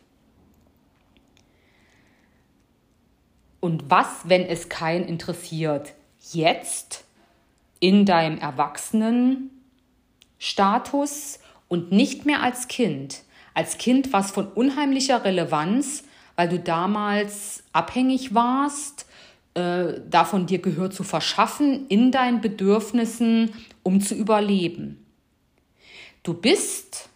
Und 3.62 3.90
was, 3.90 4.09
wenn 4.25 4.42
es 4.42 4.68
keinen 4.68 5.07
interessiert? 5.07 5.94
Jetzt 6.33 7.05
in 7.79 8.05
deinem 8.05 8.38
Erwachsenenstatus 8.38 11.38
und 11.68 11.92
nicht 11.92 12.27
mehr 12.27 12.42
als 12.42 12.66
Kind. 12.66 13.22
Als 13.55 13.79
Kind 13.79 14.12
war 14.12 14.18
es 14.18 14.33
von 14.33 14.48
unheimlicher 14.48 15.25
Relevanz, 15.25 16.03
weil 16.35 16.48
du 16.48 16.59
damals 16.59 17.62
abhängig 17.72 18.35
warst, 18.35 19.07
äh, 19.55 20.01
davon 20.11 20.46
dir 20.46 20.59
Gehör 20.59 20.90
zu 20.90 21.05
verschaffen 21.05 21.87
in 21.87 22.11
deinen 22.11 22.40
Bedürfnissen, 22.40 23.53
um 23.85 24.01
zu 24.01 24.16
überleben. 24.16 25.07
Du 26.25 26.35
bist, 26.35 27.11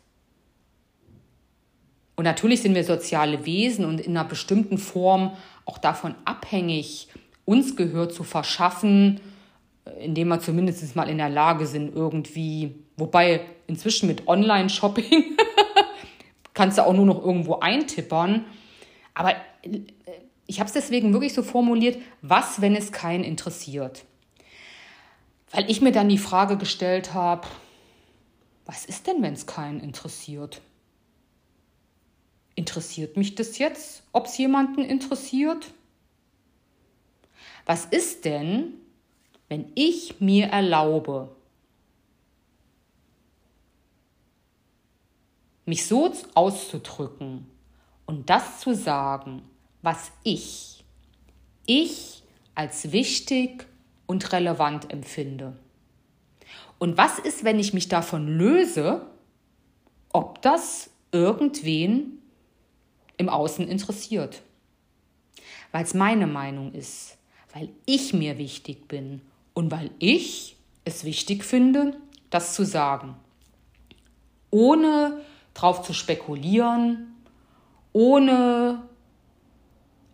und 2.15 2.23
natürlich 2.23 2.63
sind 2.63 2.77
wir 2.77 2.85
soziale 2.85 3.47
Wesen 3.47 3.85
und 3.85 4.01
in 4.01 4.17
einer 4.17 4.29
bestimmten 4.29 4.79
Form 4.79 5.33
auch 5.67 5.79
davon 5.79 6.15
abhängig, 6.25 7.09
uns 7.45 7.77
Gehör 7.77 8.09
zu 8.09 8.25
verschaffen, 8.25 9.21
äh, 9.85 10.05
indem 10.05 10.29
wir 10.29 10.41
zumindest 10.41 10.97
mal 10.97 11.11
in 11.11 11.19
der 11.19 11.29
Lage 11.29 11.67
sind, 11.67 11.95
irgendwie, 11.95 12.77
wobei 12.97 13.43
inzwischen 13.67 14.07
mit 14.07 14.27
Online-Shopping 14.27 15.37
kannst 16.55 16.79
du 16.79 16.87
auch 16.87 16.95
nur 16.95 17.05
noch 17.05 17.23
irgendwo 17.23 17.59
eintippern. 17.59 18.47
Aber 19.13 19.33
äh, 19.63 19.81
ich 20.47 20.61
habe 20.61 20.69
es 20.69 20.73
deswegen 20.73 21.13
wirklich 21.13 21.35
so 21.35 21.43
formuliert, 21.43 21.99
was, 22.23 22.61
wenn 22.61 22.77
es 22.77 22.93
keinen 22.93 23.25
interessiert? 23.25 24.05
Weil 25.51 25.71
ich 25.71 25.81
mir 25.81 25.93
dann 25.93 26.09
die 26.09 26.19
Frage 26.19 26.57
gestellt 26.57 27.15
habe, 27.15 27.47
was 28.65 28.85
ist 28.85 29.07
denn, 29.07 29.23
wenn 29.23 29.35
es 29.35 29.47
keinen 29.47 29.81
interessiert? 29.81 30.61
Interessiert 32.57 33.17
mich 33.17 33.37
das 33.37 33.59
jetzt, 33.59 34.03
ob 34.13 34.27
es 34.27 34.37
jemanden 34.37 34.83
interessiert? 34.85 35.73
Was 37.65 37.85
ist 37.85 38.25
denn, 38.25 38.75
wenn 39.49 39.71
ich 39.77 40.21
mir 40.21 40.47
erlaube, 40.47 41.31
mich 45.65 45.87
so 45.87 46.13
auszudrücken 46.35 47.47
und 48.07 48.31
das 48.31 48.61
zu 48.61 48.75
sagen, 48.75 49.43
was 49.83 50.11
ich, 50.23 50.85
ich 51.67 52.23
als 52.55 52.93
wichtig 52.93 53.67
und 54.07 54.33
relevant 54.33 54.93
empfinde. 54.93 55.57
Und 56.79 56.97
was 56.97 57.19
ist, 57.19 57.45
wenn 57.45 57.59
ich 57.59 57.75
mich 57.75 57.89
davon 57.89 58.29
löse, 58.29 59.07
ob 60.13 60.41
das 60.43 60.91
irgendwen 61.13 62.16
im 63.17 63.29
Außen 63.29 63.67
interessiert? 63.69 64.43
Weil 65.73 65.85
es 65.85 65.95
meine 65.95 66.27
Meinung 66.27 66.73
ist, 66.73 67.17
weil 67.53 67.69
ich 67.87 68.13
mir 68.13 68.39
wichtig 68.39 68.89
bin 68.89 69.23
und 69.55 69.71
weil 69.71 69.91
ich 69.99 70.57
es 70.85 71.05
wichtig 71.05 71.45
finde, 71.45 71.97
das 72.31 72.55
zu 72.55 72.65
sagen. 72.65 73.17
Ohne 74.51 75.21
drauf 75.55 75.83
zu 75.83 75.93
spekulieren, 75.93 77.15
ohne 77.93 78.83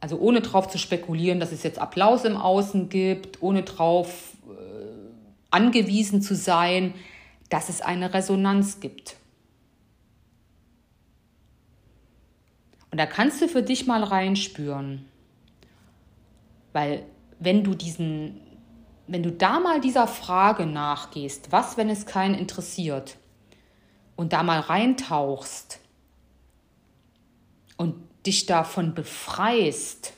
also 0.03 0.19
ohne 0.19 0.41
drauf 0.41 0.67
zu 0.67 0.79
spekulieren, 0.79 1.39
dass 1.39 1.53
es 1.53 1.63
jetzt 1.63 1.79
Applaus 1.79 2.25
im 2.25 2.37
Außen 2.37 2.89
gibt, 2.89 3.41
ohne 3.41 3.63
drauf 3.63 4.33
äh, 4.49 4.55
angewiesen 5.53 6.21
zu 6.23 6.35
sein, 6.35 6.93
dass 7.51 7.69
es 7.69 7.83
eine 7.83 8.13
Resonanz 8.13 8.81
gibt. 8.81 9.15
Und 12.93 12.99
da 12.99 13.07
kannst 13.07 13.43
du 13.43 13.49
für 13.49 13.63
dich 13.63 13.87
mal 13.87 14.05
reinspüren. 14.05 15.07
Weil 16.73 17.05
wenn 17.41 17.65
du 17.65 17.75
diesen, 17.75 18.41
wenn 19.09 19.25
du 19.25 19.33
da 19.33 19.59
mal 19.59 19.81
dieser 19.81 20.07
Frage 20.07 20.67
nachgehst, 20.67 21.51
was, 21.51 21.77
wenn 21.77 21.91
es 21.91 22.07
keinen 22.07 22.35
interessiert, 22.35 23.17
und 24.15 24.33
da 24.33 24.43
mal 24.43 24.61
reintauchst 24.61 25.81
und 27.77 27.97
dich 28.27 28.47
davon 28.47 28.95
befreist, 28.95 30.13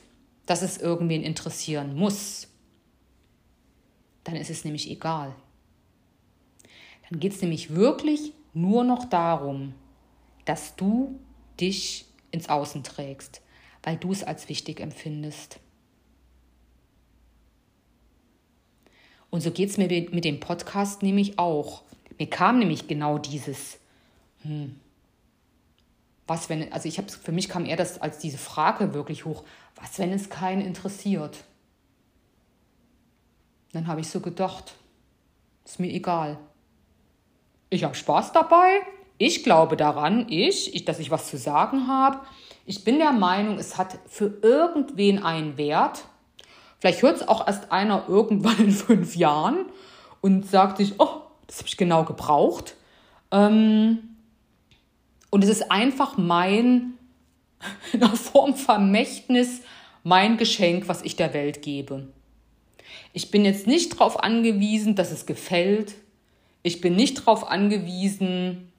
dass 0.45 0.61
es 0.61 0.77
irgendwen 0.77 1.23
interessieren 1.23 1.95
muss, 1.95 2.47
dann 4.23 4.35
ist 4.35 4.49
es 4.49 4.63
nämlich 4.63 4.91
egal. 4.91 5.33
Dann 7.09 7.19
geht 7.19 7.33
es 7.33 7.41
nämlich 7.41 7.73
wirklich 7.73 8.33
nur 8.53 8.83
noch 8.83 9.05
darum, 9.05 9.73
dass 10.45 10.75
du 10.75 11.19
dich 11.59 12.04
ins 12.35 12.49
Außen 12.49 12.83
trägst, 12.83 13.41
weil 13.81 13.97
du 13.97 14.11
es 14.11 14.23
als 14.23 14.47
wichtig 14.49 14.79
empfindest. 14.79 15.59
Und 19.31 19.41
so 19.41 19.51
geht 19.51 19.69
es 19.69 19.77
mir 19.77 19.87
mit 19.87 20.23
dem 20.23 20.39
Podcast 20.39 21.01
nämlich 21.01 21.39
auch. 21.39 21.83
Mir 22.17 22.29
kam 22.29 22.59
nämlich 22.59 22.87
genau 22.87 23.17
dieses, 23.17 23.79
hm, 24.43 24.79
was 26.27 26.49
wenn, 26.49 26.71
also 26.71 26.87
ich 26.87 26.97
habe 26.97 27.09
für 27.09 27.31
mich 27.31 27.49
kam 27.49 27.65
eher 27.65 27.75
das 27.75 27.99
als 27.99 28.19
diese 28.19 28.37
Frage 28.37 28.93
wirklich 28.93 29.25
hoch, 29.25 29.43
was 29.75 29.99
wenn 29.99 30.11
es 30.13 30.29
keinen 30.29 30.61
interessiert? 30.61 31.43
Dann 33.73 33.87
habe 33.87 34.01
ich 34.01 34.07
so 34.07 34.21
gedacht, 34.21 34.75
ist 35.65 35.79
mir 35.79 35.91
egal. 35.91 36.37
Ich 37.69 37.83
habe 37.83 37.95
Spaß 37.95 38.31
dabei. 38.31 38.81
Ich 39.17 39.43
glaube 39.43 39.77
daran, 39.77 40.27
ich, 40.29 40.75
ich, 40.75 40.85
dass 40.85 40.99
ich 40.99 41.11
was 41.11 41.29
zu 41.29 41.37
sagen 41.37 41.87
habe. 41.87 42.19
Ich 42.65 42.83
bin 42.83 42.99
der 42.99 43.13
Meinung, 43.13 43.57
es 43.57 43.77
hat 43.77 43.99
für 44.07 44.39
irgendwen 44.41 45.23
einen 45.23 45.57
Wert. 45.57 46.05
Vielleicht 46.79 47.01
hört 47.01 47.17
es 47.17 47.27
auch 47.27 47.47
erst 47.47 47.71
einer 47.71 48.05
irgendwann 48.07 48.57
in 48.57 48.71
fünf 48.71 49.15
Jahren 49.15 49.65
und 50.21 50.49
sagt 50.49 50.77
sich, 50.77 50.95
oh, 50.99 51.21
das 51.47 51.59
habe 51.59 51.67
ich 51.67 51.77
genau 51.77 52.03
gebraucht. 52.03 52.75
Ähm, 53.31 54.15
und 55.29 55.43
es 55.43 55.49
ist 55.49 55.71
einfach 55.71 56.17
mein, 56.17 56.93
in 57.93 57.99
der 58.01 58.09
Form 58.09 58.55
Vermächtnis, 58.55 59.61
mein 60.03 60.37
Geschenk, 60.37 60.87
was 60.87 61.01
ich 61.01 61.15
der 61.15 61.33
Welt 61.33 61.61
gebe. 61.61 62.07
Ich 63.13 63.31
bin 63.31 63.45
jetzt 63.45 63.65
nicht 63.65 63.93
darauf 63.93 64.23
angewiesen, 64.23 64.95
dass 64.95 65.11
es 65.11 65.25
gefällt. 65.25 65.95
Ich 66.63 66.81
bin 66.81 66.95
nicht 66.95 67.19
darauf 67.19 67.49
angewiesen, 67.49 68.71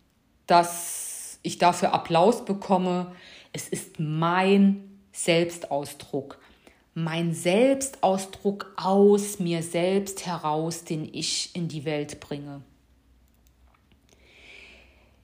dass 0.46 1.38
ich 1.42 1.58
dafür 1.58 1.92
Applaus 1.92 2.44
bekomme. 2.44 3.12
Es 3.52 3.68
ist 3.68 3.98
mein 3.98 5.00
Selbstausdruck. 5.12 6.38
Mein 6.94 7.34
Selbstausdruck 7.34 8.72
aus 8.76 9.38
mir 9.38 9.62
selbst 9.62 10.24
heraus, 10.24 10.84
den 10.84 11.08
ich 11.12 11.54
in 11.54 11.68
die 11.68 11.84
Welt 11.84 12.20
bringe. 12.20 12.62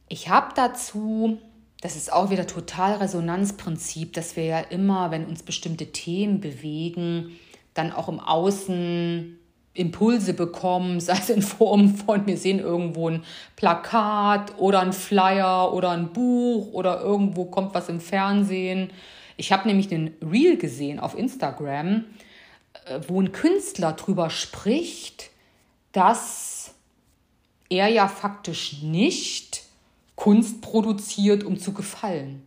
Ich 0.08 0.28
habe 0.28 0.52
dazu, 0.54 1.38
das 1.80 1.96
ist 1.96 2.12
auch 2.12 2.30
wieder 2.30 2.46
total 2.46 2.96
Resonanzprinzip, 2.96 4.12
dass 4.12 4.36
wir 4.36 4.44
ja 4.44 4.60
immer, 4.60 5.10
wenn 5.10 5.24
uns 5.24 5.42
bestimmte 5.42 5.90
Themen 5.90 6.40
bewegen, 6.40 7.38
dann 7.74 7.92
auch 7.92 8.08
im 8.08 8.20
Außen 8.20 9.38
Impulse 9.74 10.34
bekommen, 10.34 11.00
sei 11.00 11.14
es 11.14 11.30
in 11.30 11.42
Form 11.42 11.94
von, 11.94 12.26
wir 12.26 12.36
sehen 12.36 12.58
irgendwo 12.58 13.08
ein 13.08 13.24
Plakat 13.56 14.58
oder 14.58 14.80
ein 14.80 14.92
Flyer 14.92 15.72
oder 15.72 15.90
ein 15.90 16.12
Buch 16.12 16.72
oder 16.72 17.00
irgendwo 17.00 17.46
kommt 17.46 17.74
was 17.74 17.88
im 17.88 18.00
Fernsehen. 18.00 18.90
Ich 19.36 19.52
habe 19.52 19.66
nämlich 19.66 19.92
einen 19.92 20.14
Reel 20.20 20.56
gesehen 20.56 21.00
auf 21.00 21.16
Instagram, 21.16 22.04
äh, 22.84 23.00
wo 23.08 23.20
ein 23.20 23.32
Künstler 23.32 23.92
drüber 23.92 24.30
spricht, 24.30 25.30
dass 25.92 26.74
er 27.68 27.88
ja 27.88 28.08
faktisch 28.08 28.82
nicht 28.82 29.64
Kunst 30.14 30.60
produziert, 30.60 31.42
um 31.42 31.58
zu 31.58 31.72
gefallen. 31.72 32.46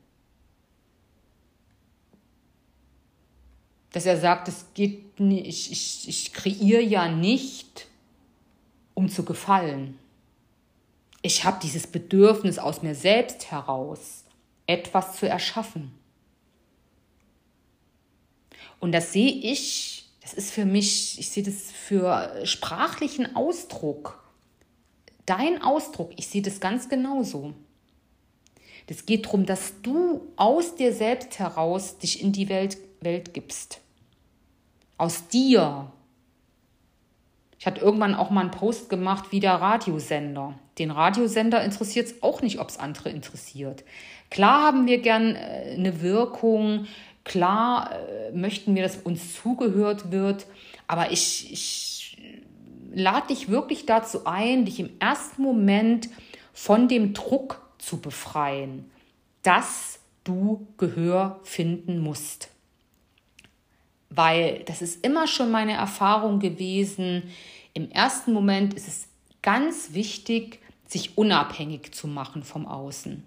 Dass 3.96 4.06
er 4.06 4.20
sagt, 4.20 4.50
es 4.50 4.66
geht 4.74 5.22
nicht, 5.22 5.48
ich, 5.48 5.72
ich, 5.72 6.10
ich 6.10 6.34
kreiere 6.34 6.82
ja 6.82 7.08
nicht, 7.08 7.88
um 8.94 9.08
zu 9.08 9.24
gefallen. 9.24 9.98
Ich 11.22 11.46
habe 11.46 11.60
dieses 11.64 11.88
Bedürfnis 11.88 12.60
aus 12.60 12.82
mir 12.82 12.94
selbst 12.94 13.52
heraus, 13.52 14.26
etwas 14.68 15.16
zu 15.16 15.30
erschaffen. 15.30 15.94
Und 18.82 18.92
das 18.92 19.14
sehe 19.14 19.32
ich, 19.32 20.10
das 20.20 20.34
ist 20.34 20.52
für 20.52 20.66
mich, 20.66 21.18
ich 21.18 21.30
sehe 21.30 21.44
das 21.44 21.72
für 21.72 22.46
sprachlichen 22.46 23.34
Ausdruck. 23.38 24.30
Dein 25.26 25.62
Ausdruck, 25.62 26.12
ich 26.18 26.28
sehe 26.28 26.42
das 26.42 26.60
ganz 26.60 26.90
genauso. 26.90 27.54
Es 28.88 29.06
geht 29.06 29.28
darum, 29.28 29.46
dass 29.46 29.82
du 29.84 30.34
aus 30.36 30.76
dir 30.76 30.94
selbst 30.94 31.40
heraus 31.40 31.98
dich 31.98 32.22
in 32.22 32.34
die 32.34 32.50
Welt, 32.50 32.78
Welt 33.00 33.34
gibst. 33.34 33.80
Aus 34.98 35.28
dir. 35.28 35.92
Ich 37.60 37.66
hatte 37.66 37.82
irgendwann 37.82 38.16
auch 38.16 38.30
mal 38.30 38.42
einen 38.42 38.52
Post 38.52 38.90
gemacht 38.90 39.32
wie 39.32 39.40
der 39.40 39.56
Radiosender. 39.56 40.54
Den 40.78 40.92
Radiosender 40.92 41.64
interessiert 41.64 42.08
es 42.08 42.24
auch 42.24 42.42
nicht, 42.42 42.60
ob 42.60 42.70
es 42.70 42.78
andere 42.78 43.10
interessiert. 43.10 43.84
Klar 44.30 44.64
haben 44.64 44.88
wir 44.88 45.00
gern 45.00 45.36
äh, 45.36 45.76
eine 45.76 46.02
Wirkung, 46.02 46.88
klar 47.24 47.92
äh, 47.92 48.32
möchten 48.32 48.76
wir, 48.76 48.84
dass 48.84 48.98
uns 48.98 49.36
zugehört 49.36 50.12
wird, 50.12 50.46
aber 50.88 51.12
ich, 51.12 51.52
ich 51.52 52.18
lade 52.94 53.28
dich 53.28 53.50
wirklich 53.50 53.86
dazu 53.86 54.26
ein, 54.26 54.66
dich 54.66 54.80
im 54.80 54.90
ersten 55.00 55.42
Moment 55.42 56.10
von 56.54 56.88
dem 56.88 57.14
Druck 57.14 57.62
zu 57.78 58.00
befreien, 58.00 58.90
dass 59.44 60.00
du 60.24 60.68
Gehör 60.78 61.40
finden 61.44 62.00
musst. 62.00 62.50
Weil 64.16 64.64
das 64.66 64.82
ist 64.82 65.06
immer 65.06 65.28
schon 65.28 65.52
meine 65.52 65.74
Erfahrung 65.74 66.40
gewesen. 66.40 67.24
Im 67.74 67.92
ersten 67.92 68.34
Moment 68.34 68.74
ist 68.74 68.88
es 68.88 69.08
ganz 69.42 69.94
wichtig, 69.94 70.60
sich 70.88 71.18
unabhängig 71.18 71.94
zu 71.94 72.08
machen 72.08 72.44
vom 72.44 72.66
Außen. 72.66 73.24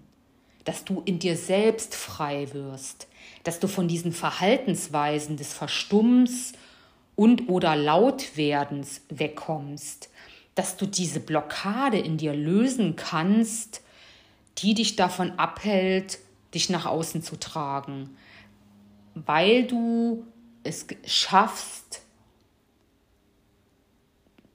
Dass 0.65 0.85
du 0.85 1.01
in 1.05 1.19
dir 1.19 1.37
selbst 1.37 1.95
frei 1.95 2.47
wirst. 2.53 3.07
Dass 3.43 3.59
du 3.59 3.67
von 3.67 3.87
diesen 3.87 4.11
Verhaltensweisen 4.11 5.37
des 5.37 5.53
Verstummens 5.53 6.53
und 7.15 7.49
oder 7.49 7.75
Lautwerdens 7.75 9.01
wegkommst. 9.09 10.09
Dass 10.55 10.77
du 10.77 10.85
diese 10.85 11.19
Blockade 11.19 11.99
in 11.99 12.17
dir 12.17 12.33
lösen 12.33 12.95
kannst 12.95 13.81
die 14.61 14.73
dich 14.73 14.95
davon 14.95 15.31
abhält, 15.37 16.19
dich 16.53 16.69
nach 16.69 16.85
außen 16.85 17.21
zu 17.21 17.37
tragen, 17.37 18.17
weil 19.13 19.65
du 19.65 20.25
es 20.63 20.87
schaffst, 21.05 22.01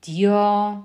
dir 0.04 0.84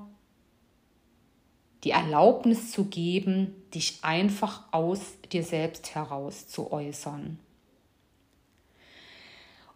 die 1.84 1.92
Erlaubnis 1.92 2.72
zu 2.72 2.86
geben, 2.86 3.54
dich 3.74 4.00
einfach 4.02 4.64
aus 4.72 5.00
dir 5.32 5.44
selbst 5.44 5.96
heraus 5.96 6.48
zu 6.48 6.72
äußern. 6.72 7.40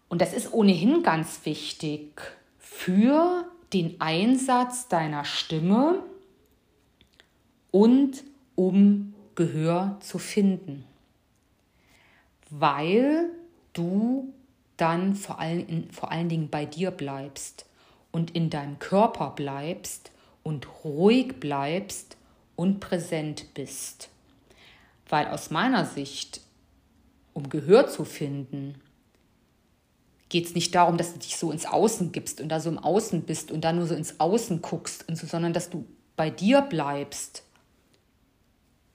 Und 0.09 0.21
das 0.21 0.33
ist 0.33 0.53
ohnehin 0.53 1.01
ganz 1.01 1.45
wichtig 1.45 2.21
für 2.59 3.45
den 3.71 3.99
Einsatz 3.99 4.87
deiner 4.87 5.25
Stimme 5.25 6.03
und 7.71 8.23
um 8.55 9.15
Gehör 9.35 9.97
zu 10.01 10.19
finden, 10.19 10.85
weil 12.51 13.29
du 13.73 14.31
dann 14.83 15.15
vor 15.15 15.39
allen, 15.39 15.89
vor 15.91 16.11
allen 16.11 16.27
Dingen 16.27 16.49
bei 16.49 16.65
dir 16.65 16.91
bleibst 16.91 17.65
und 18.11 18.31
in 18.35 18.49
deinem 18.49 18.79
Körper 18.79 19.29
bleibst 19.29 20.11
und 20.43 20.67
ruhig 20.83 21.39
bleibst 21.39 22.17
und 22.57 22.81
präsent 22.81 23.53
bist. 23.53 24.09
Weil 25.07 25.27
aus 25.27 25.51
meiner 25.51 25.85
Sicht, 25.85 26.41
um 27.31 27.47
Gehör 27.47 27.87
zu 27.87 28.03
finden, 28.03 28.75
geht 30.27 30.47
es 30.47 30.53
nicht 30.53 30.75
darum, 30.75 30.97
dass 30.97 31.13
du 31.13 31.19
dich 31.19 31.37
so 31.37 31.49
ins 31.49 31.65
Außen 31.65 32.11
gibst 32.11 32.41
und 32.41 32.49
da 32.49 32.59
so 32.59 32.69
im 32.69 32.77
Außen 32.77 33.21
bist 33.21 33.51
und 33.51 33.61
da 33.61 33.71
nur 33.71 33.87
so 33.87 33.95
ins 33.95 34.19
Außen 34.19 34.61
guckst 34.61 35.07
und 35.07 35.15
so, 35.15 35.27
sondern 35.27 35.53
dass 35.53 35.69
du 35.69 35.85
bei 36.17 36.29
dir 36.29 36.61
bleibst, 36.61 37.43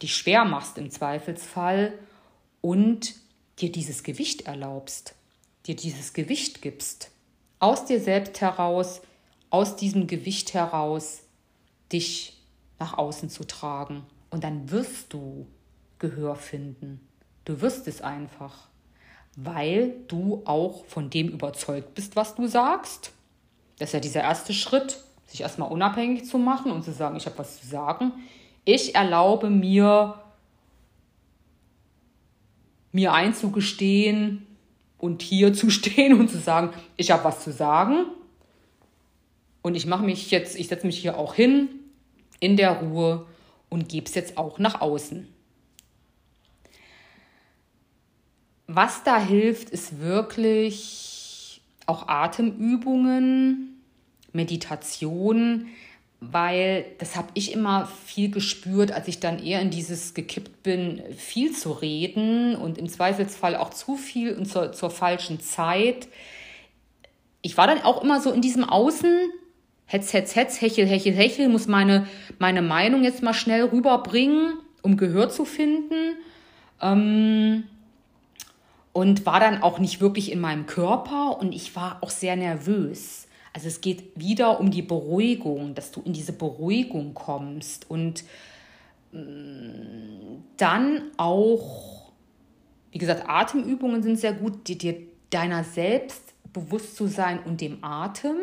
dich 0.02 0.14
schwer 0.14 0.44
machst 0.44 0.76
im 0.76 0.90
Zweifelsfall 0.90 1.94
und 2.60 3.14
dir 3.58 3.72
dieses 3.72 4.02
Gewicht 4.02 4.42
erlaubst, 4.42 5.14
dir 5.68 5.76
dieses 5.76 6.14
Gewicht 6.14 6.62
gibst, 6.62 7.10
aus 7.60 7.84
dir 7.84 8.00
selbst 8.00 8.40
heraus, 8.40 9.02
aus 9.50 9.76
diesem 9.76 10.06
Gewicht 10.06 10.54
heraus, 10.54 11.22
dich 11.92 12.40
nach 12.78 12.96
außen 12.96 13.28
zu 13.28 13.44
tragen. 13.44 14.04
Und 14.30 14.44
dann 14.44 14.70
wirst 14.70 15.12
du 15.12 15.46
Gehör 15.98 16.36
finden. 16.36 17.00
Du 17.44 17.60
wirst 17.60 17.88
es 17.88 18.00
einfach, 18.00 18.68
weil 19.36 19.94
du 20.08 20.42
auch 20.44 20.84
von 20.86 21.10
dem 21.10 21.28
überzeugt 21.28 21.94
bist, 21.94 22.16
was 22.16 22.34
du 22.34 22.46
sagst. 22.46 23.12
Das 23.78 23.90
ist 23.90 23.94
ja 23.94 24.00
dieser 24.00 24.22
erste 24.22 24.52
Schritt, 24.52 25.02
sich 25.26 25.42
erstmal 25.42 25.70
unabhängig 25.70 26.24
zu 26.24 26.38
machen 26.38 26.72
und 26.72 26.84
zu 26.84 26.92
sagen, 26.92 27.16
ich 27.16 27.26
habe 27.26 27.38
was 27.38 27.60
zu 27.60 27.66
sagen. 27.66 28.12
Ich 28.64 28.94
erlaube 28.94 29.50
mir, 29.50 30.22
mir 32.92 33.12
einzugestehen 33.12 34.47
und 34.98 35.22
hier 35.22 35.54
zu 35.54 35.70
stehen 35.70 36.18
und 36.18 36.28
zu 36.28 36.38
sagen, 36.38 36.70
ich 36.96 37.10
habe 37.10 37.24
was 37.24 37.42
zu 37.42 37.52
sagen. 37.52 38.06
Und 39.62 39.74
ich 39.74 39.86
mache 39.86 40.04
mich 40.04 40.30
jetzt, 40.30 40.58
ich 40.58 40.68
setze 40.68 40.86
mich 40.86 40.98
hier 40.98 41.18
auch 41.18 41.34
hin 41.34 41.68
in 42.40 42.56
der 42.56 42.80
Ruhe 42.80 43.26
und 43.68 43.88
gebe 43.88 44.06
es 44.06 44.14
jetzt 44.14 44.38
auch 44.38 44.58
nach 44.58 44.80
außen. 44.80 45.28
Was 48.66 49.02
da 49.02 49.18
hilft, 49.18 49.70
ist 49.70 49.98
wirklich 49.98 51.62
auch 51.86 52.06
Atemübungen, 52.06 53.82
Meditation, 54.32 55.68
weil 56.20 56.84
das 56.98 57.16
habe 57.16 57.28
ich 57.34 57.52
immer 57.52 57.86
viel 58.04 58.30
gespürt, 58.30 58.90
als 58.90 59.06
ich 59.06 59.20
dann 59.20 59.38
eher 59.38 59.60
in 59.60 59.70
dieses 59.70 60.14
gekippt 60.14 60.62
bin, 60.62 61.02
viel 61.16 61.52
zu 61.52 61.70
reden 61.70 62.56
und 62.56 62.76
im 62.76 62.88
Zweifelsfall 62.88 63.56
auch 63.56 63.70
zu 63.70 63.96
viel 63.96 64.34
und 64.34 64.46
zur, 64.46 64.72
zur 64.72 64.90
falschen 64.90 65.40
Zeit. 65.40 66.08
Ich 67.40 67.56
war 67.56 67.68
dann 67.68 67.82
auch 67.82 68.02
immer 68.02 68.20
so 68.20 68.32
in 68.32 68.42
diesem 68.42 68.64
Außen, 68.64 69.30
Hetz, 69.86 70.12
Hetz, 70.12 70.34
Hetz, 70.34 70.60
Hechel, 70.60 70.86
Hechel, 70.86 71.14
Hechel, 71.14 71.48
muss 71.48 71.68
meine, 71.68 72.08
meine 72.38 72.62
Meinung 72.62 73.04
jetzt 73.04 73.22
mal 73.22 73.32
schnell 73.32 73.64
rüberbringen, 73.64 74.54
um 74.82 74.96
Gehör 74.96 75.30
zu 75.30 75.44
finden. 75.44 76.16
Ähm, 76.82 77.64
und 78.92 79.24
war 79.24 79.38
dann 79.38 79.62
auch 79.62 79.78
nicht 79.78 80.00
wirklich 80.00 80.32
in 80.32 80.40
meinem 80.40 80.66
Körper 80.66 81.38
und 81.38 81.54
ich 81.54 81.76
war 81.76 81.98
auch 82.00 82.10
sehr 82.10 82.34
nervös. 82.34 83.27
Also 83.52 83.68
es 83.68 83.80
geht 83.80 84.18
wieder 84.18 84.60
um 84.60 84.70
die 84.70 84.82
Beruhigung, 84.82 85.74
dass 85.74 85.90
du 85.90 86.02
in 86.02 86.12
diese 86.12 86.32
Beruhigung 86.32 87.14
kommst 87.14 87.90
und 87.90 88.24
mm, 89.12 90.42
dann 90.56 91.10
auch, 91.16 92.12
wie 92.92 92.98
gesagt, 92.98 93.28
Atemübungen 93.28 94.02
sind 94.02 94.18
sehr 94.18 94.32
gut, 94.32 94.68
dir 94.68 94.96
deiner 95.30 95.64
selbst 95.64 96.34
bewusst 96.52 96.96
zu 96.96 97.06
sein 97.06 97.40
und 97.44 97.60
dem 97.60 97.82
Atem 97.82 98.36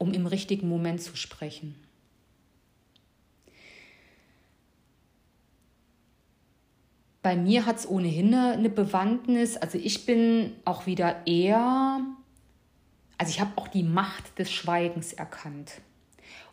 um 0.00 0.14
im 0.14 0.26
richtigen 0.26 0.66
Moment 0.66 1.02
zu 1.02 1.14
sprechen. 1.14 1.74
Bei 7.22 7.36
mir 7.36 7.66
hat 7.66 7.76
es 7.76 7.88
ohnehin 7.88 8.34
eine 8.34 8.70
Bewandtnis. 8.70 9.58
Also 9.58 9.76
ich 9.76 10.06
bin 10.06 10.54
auch 10.64 10.86
wieder 10.86 11.26
eher, 11.26 12.00
also 13.20 13.32
ich 13.32 13.40
habe 13.40 13.52
auch 13.56 13.68
die 13.68 13.82
Macht 13.82 14.38
des 14.38 14.50
Schweigens 14.50 15.12
erkannt. 15.12 15.82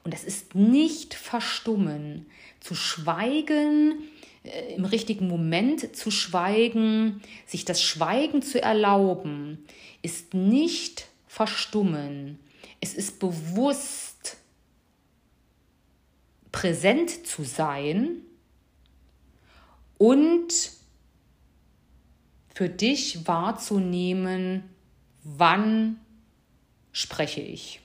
Und 0.04 0.14
das 0.14 0.26
ist 0.26 0.54
nicht 0.54 1.14
verstummen. 1.14 2.26
Zu 2.60 2.76
schweigen, 2.76 4.04
äh, 4.44 4.76
im 4.76 4.84
richtigen 4.84 5.30
Moment 5.30 5.96
zu 5.96 6.12
schweigen, 6.12 7.22
sich 7.46 7.64
das 7.64 7.82
Schweigen 7.82 8.42
zu 8.42 8.62
erlauben, 8.62 9.66
ist 10.02 10.34
nicht 10.34 11.08
verstummen. 11.26 12.38
Es 12.82 12.94
ist 12.94 13.22
bewusst 13.22 14.36
präsent 16.52 17.26
zu 17.26 17.46
sein 17.46 18.24
und 19.98 20.54
für 22.54 22.68
dich 22.68 23.26
wahrzunehmen, 23.26 24.64
wann 25.24 26.02
spreche 26.98 27.42
ich. 27.42 27.80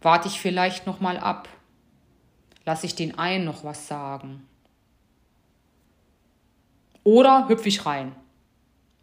Warte 0.00 0.28
ich 0.28 0.40
vielleicht 0.40 0.86
noch 0.86 1.00
mal 1.00 1.18
ab? 1.18 1.48
Lasse 2.64 2.86
ich 2.86 2.94
den 2.94 3.18
einen 3.18 3.44
noch 3.44 3.64
was 3.64 3.88
sagen? 3.88 4.46
Oder 7.02 7.48
hüpfe 7.48 7.68
ich 7.68 7.84
rein 7.84 8.14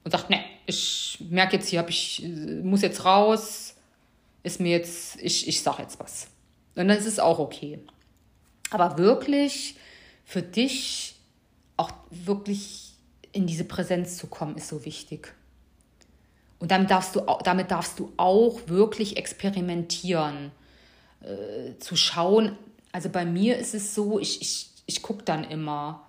und 0.06 0.12
sage, 0.12 0.26
ne, 0.30 0.44
ich 0.66 1.18
merke 1.30 1.58
jetzt 1.58 1.68
hier, 1.68 1.80
hab 1.80 1.90
ich 1.90 2.26
muss 2.64 2.82
jetzt 2.82 3.04
raus, 3.04 3.76
ist 4.42 4.62
mir 4.62 4.72
jetzt, 4.72 5.22
ich, 5.22 5.46
ich 5.50 5.62
sage 5.62 5.82
jetzt 5.82 6.00
was. 6.00 6.28
Und 6.76 6.88
dann 6.88 6.98
ist 6.98 7.06
es 7.06 7.20
auch 7.20 7.40
okay. 7.40 7.80
Aber 8.70 8.98
wirklich 8.98 9.76
für 10.24 10.42
dich 10.42 11.16
auch 11.76 11.92
wirklich 12.10 12.94
in 13.34 13.48
diese 13.48 13.66
Präsenz 13.66 14.16
zu 14.16 14.28
kommen, 14.28 14.56
ist 14.56 14.70
so 14.70 14.86
wichtig. 14.86 15.36
Und 16.64 16.72
damit 16.72 16.92
darfst 16.92 17.14
du, 17.18 17.20
damit 17.44 17.72
darfst 17.72 18.00
du 18.00 18.14
auch 18.16 18.58
wirklich 18.68 19.18
experimentieren, 19.18 20.54
äh, 21.20 21.78
zu 21.80 21.98
schauen. 21.98 22.58
Also 22.94 23.10
bei 23.10 23.26
mir 23.26 23.58
ist 23.58 23.74
es 23.74 23.94
so, 23.94 24.18
ich, 24.18 24.42
ich, 24.42 24.70
ich 24.86 25.02
gucke 25.02 25.24
dann 25.24 25.44
immer. 25.44 26.06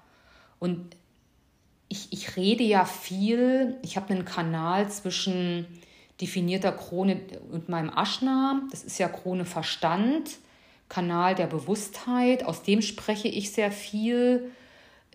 Und 0.60 0.94
ich, 1.88 2.12
ich 2.12 2.36
rede 2.36 2.62
ja 2.62 2.84
viel. 2.84 3.78
Ich 3.82 3.96
habe 3.96 4.14
einen 4.14 4.24
Kanal 4.24 4.88
zwischen 4.90 5.66
definierter 6.20 6.70
Krone 6.70 7.22
und 7.50 7.68
meinem 7.68 7.90
Aschna. 7.90 8.62
Das 8.70 8.84
ist 8.84 8.98
ja 8.98 9.08
Krone 9.08 9.46
Verstand, 9.46 10.38
Kanal 10.88 11.34
der 11.34 11.48
Bewusstheit. 11.48 12.44
Aus 12.44 12.62
dem 12.62 12.80
spreche 12.80 13.26
ich 13.26 13.50
sehr 13.50 13.72
viel. 13.72 14.52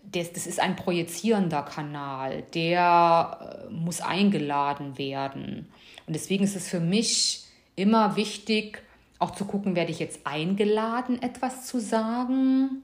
Das, 0.02 0.32
das 0.32 0.46
ist 0.46 0.60
ein 0.60 0.76
projizierender 0.76 1.62
Kanal, 1.62 2.42
der 2.54 3.66
äh, 3.68 3.72
muss 3.72 4.00
eingeladen 4.00 4.98
werden. 4.98 5.68
Und 6.06 6.14
deswegen 6.14 6.44
ist 6.44 6.56
es 6.56 6.68
für 6.68 6.80
mich 6.80 7.44
immer 7.76 8.16
wichtig, 8.16 8.82
auch 9.18 9.32
zu 9.32 9.44
gucken, 9.44 9.76
werde 9.76 9.92
ich 9.92 9.98
jetzt 9.98 10.26
eingeladen, 10.26 11.22
etwas 11.22 11.66
zu 11.66 11.80
sagen? 11.80 12.82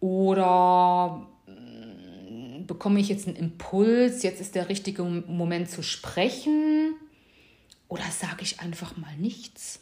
Oder 0.00 1.26
bekomme 2.70 3.00
ich 3.00 3.08
jetzt 3.08 3.26
einen 3.26 3.36
Impuls, 3.36 4.22
jetzt 4.22 4.40
ist 4.40 4.54
der 4.54 4.68
richtige 4.68 5.02
Moment 5.02 5.68
zu 5.68 5.82
sprechen 5.82 6.94
oder 7.88 8.04
sage 8.04 8.42
ich 8.42 8.60
einfach 8.60 8.96
mal 8.96 9.16
nichts? 9.16 9.80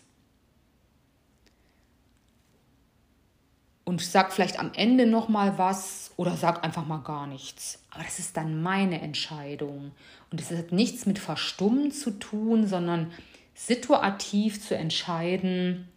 Und 3.89 4.03
sag 4.03 4.35
vielleicht 4.35 4.59
am 4.59 4.73
Ende 4.75 5.07
noch 5.07 5.31
mal 5.31 5.57
was 5.57 6.11
oder 6.19 6.37
sag 6.37 6.63
einfach 6.63 6.87
mal 6.87 6.99
gar 6.99 7.27
nichts. 7.27 7.79
Aber 7.89 8.05
das 8.05 8.19
ist 8.19 8.37
dann 8.37 8.61
meine 8.61 9.01
Entscheidung 9.01 9.93
und 10.31 10.39
es 10.39 10.51
hat 10.51 10.73
nichts 10.73 11.07
mit 11.07 11.19
Verstummen 11.19 11.91
zu 11.91 12.11
tun, 12.11 12.67
sondern 12.67 13.11
situativ 13.55 14.63
zu 14.63 14.77
entscheiden, 14.77 15.89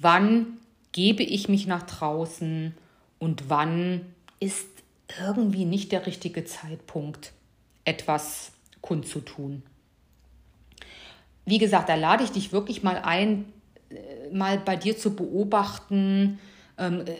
wann 0.00 0.58
gebe 0.90 1.22
ich 1.22 1.48
mich 1.48 1.68
nach 1.68 1.84
draußen 1.84 2.74
und 3.20 3.48
wann 3.48 4.00
ist 4.40 4.66
irgendwie 5.20 5.66
nicht 5.66 5.92
der 5.92 6.06
richtige 6.06 6.44
Zeitpunkt, 6.44 7.34
etwas 7.84 8.50
kundzutun. 8.80 9.62
wie 11.46 11.58
gesagt, 11.58 11.88
da 11.88 11.94
lade 11.94 12.24
ich 12.24 12.32
dich 12.32 12.50
wirklich 12.50 12.82
mal 12.82 12.96
ein, 12.96 13.44
äh, 13.90 14.34
mal 14.34 14.58
bei 14.58 14.74
dir 14.74 14.98
zu 14.98 15.14
beobachten, 15.14 16.40
ähm, 16.78 17.06
äh, 17.06 17.14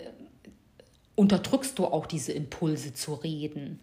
unterdrückst 1.17 1.79
du 1.79 1.87
auch 1.87 2.07
diese 2.07 2.33
Impulse 2.33 2.95
zu 2.95 3.15
reden? 3.15 3.81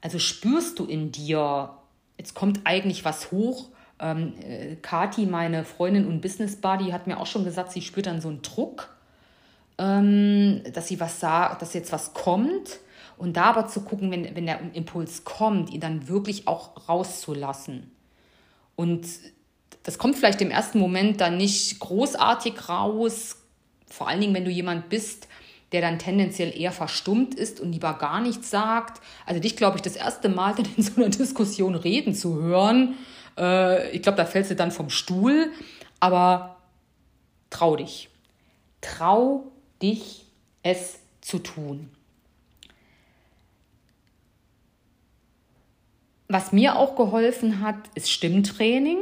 Also 0.00 0.18
spürst 0.18 0.78
du 0.78 0.84
in 0.84 1.12
dir, 1.12 1.70
jetzt 2.18 2.34
kommt 2.34 2.60
eigentlich 2.64 3.04
was 3.04 3.30
hoch. 3.30 3.70
Ähm, 3.98 4.34
äh, 4.40 4.76
Kati, 4.76 5.26
meine 5.26 5.64
Freundin 5.64 6.06
und 6.06 6.20
Business 6.20 6.56
Buddy, 6.56 6.90
hat 6.90 7.06
mir 7.06 7.18
auch 7.18 7.26
schon 7.26 7.44
gesagt, 7.44 7.72
sie 7.72 7.80
spürt 7.80 8.06
dann 8.06 8.20
so 8.20 8.28
einen 8.28 8.42
Druck, 8.42 8.94
ähm, 9.78 10.62
dass 10.72 10.88
sie 10.88 11.00
was 11.00 11.20
sagt, 11.20 11.62
dass 11.62 11.74
jetzt 11.74 11.92
was 11.92 12.12
kommt. 12.12 12.80
Und 13.16 13.36
da 13.36 13.44
aber 13.44 13.68
zu 13.68 13.82
gucken, 13.82 14.10
wenn, 14.10 14.34
wenn 14.34 14.46
der 14.46 14.60
Impuls 14.74 15.24
kommt, 15.24 15.70
ihn 15.70 15.80
dann 15.80 16.08
wirklich 16.08 16.48
auch 16.48 16.88
rauszulassen. 16.88 17.92
Und 18.76 19.06
das 19.84 19.98
kommt 19.98 20.16
vielleicht 20.16 20.40
im 20.40 20.50
ersten 20.50 20.78
Moment 20.78 21.20
dann 21.20 21.36
nicht 21.36 21.78
großartig 21.78 22.68
raus, 22.68 23.36
vor 23.86 24.08
allen 24.08 24.20
Dingen, 24.20 24.34
wenn 24.34 24.44
du 24.44 24.50
jemand 24.50 24.88
bist, 24.88 25.28
der 25.72 25.80
dann 25.80 25.98
tendenziell 25.98 26.56
eher 26.56 26.72
verstummt 26.72 27.34
ist 27.34 27.60
und 27.60 27.72
lieber 27.72 27.94
gar 27.94 28.20
nichts 28.20 28.50
sagt. 28.50 29.00
Also 29.26 29.40
dich, 29.40 29.56
glaube 29.56 29.76
ich, 29.76 29.82
das 29.82 29.96
erste 29.96 30.28
Mal 30.28 30.54
dann 30.54 30.68
in 30.76 30.82
so 30.82 30.96
einer 30.96 31.10
Diskussion 31.10 31.74
reden 31.74 32.14
zu 32.14 32.40
hören, 32.40 32.96
äh, 33.36 33.90
ich 33.90 34.02
glaube, 34.02 34.16
da 34.16 34.24
fällst 34.24 34.50
du 34.50 34.56
dann 34.56 34.70
vom 34.70 34.90
Stuhl. 34.90 35.52
Aber 36.00 36.56
trau 37.50 37.76
dich. 37.76 38.10
Trau 38.80 39.50
dich, 39.80 40.26
es 40.62 40.98
zu 41.20 41.38
tun. 41.38 41.90
Was 46.28 46.52
mir 46.52 46.76
auch 46.76 46.96
geholfen 46.96 47.60
hat, 47.60 47.76
ist 47.94 48.10
Stimmtraining, 48.10 48.98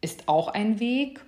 ist 0.00 0.28
auch 0.28 0.48
ein 0.48 0.80
Weg. 0.80 1.20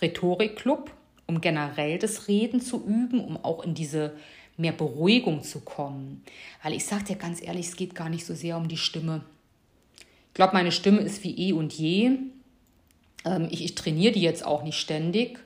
Rhetorikclub, 0.00 0.90
um 1.26 1.40
generell 1.40 1.98
das 1.98 2.28
Reden 2.28 2.60
zu 2.60 2.84
üben, 2.84 3.20
um 3.20 3.36
auch 3.36 3.64
in 3.64 3.74
diese 3.74 4.16
mehr 4.56 4.72
Beruhigung 4.72 5.42
zu 5.42 5.60
kommen. 5.60 6.22
Weil 6.62 6.72
ich 6.72 6.84
sage 6.84 7.04
dir 7.04 7.16
ganz 7.16 7.42
ehrlich, 7.42 7.68
es 7.68 7.76
geht 7.76 7.94
gar 7.94 8.08
nicht 8.08 8.24
so 8.24 8.34
sehr 8.34 8.56
um 8.56 8.68
die 8.68 8.76
Stimme. 8.76 9.24
Ich 10.28 10.34
glaube, 10.34 10.54
meine 10.54 10.72
Stimme 10.72 11.00
ist 11.00 11.24
wie 11.24 11.48
eh 11.48 11.52
und 11.52 11.72
je. 11.72 12.18
Ähm, 13.24 13.48
ich, 13.50 13.64
ich 13.64 13.74
trainiere 13.74 14.12
die 14.12 14.22
jetzt 14.22 14.44
auch 14.44 14.62
nicht 14.62 14.78
ständig. 14.78 15.38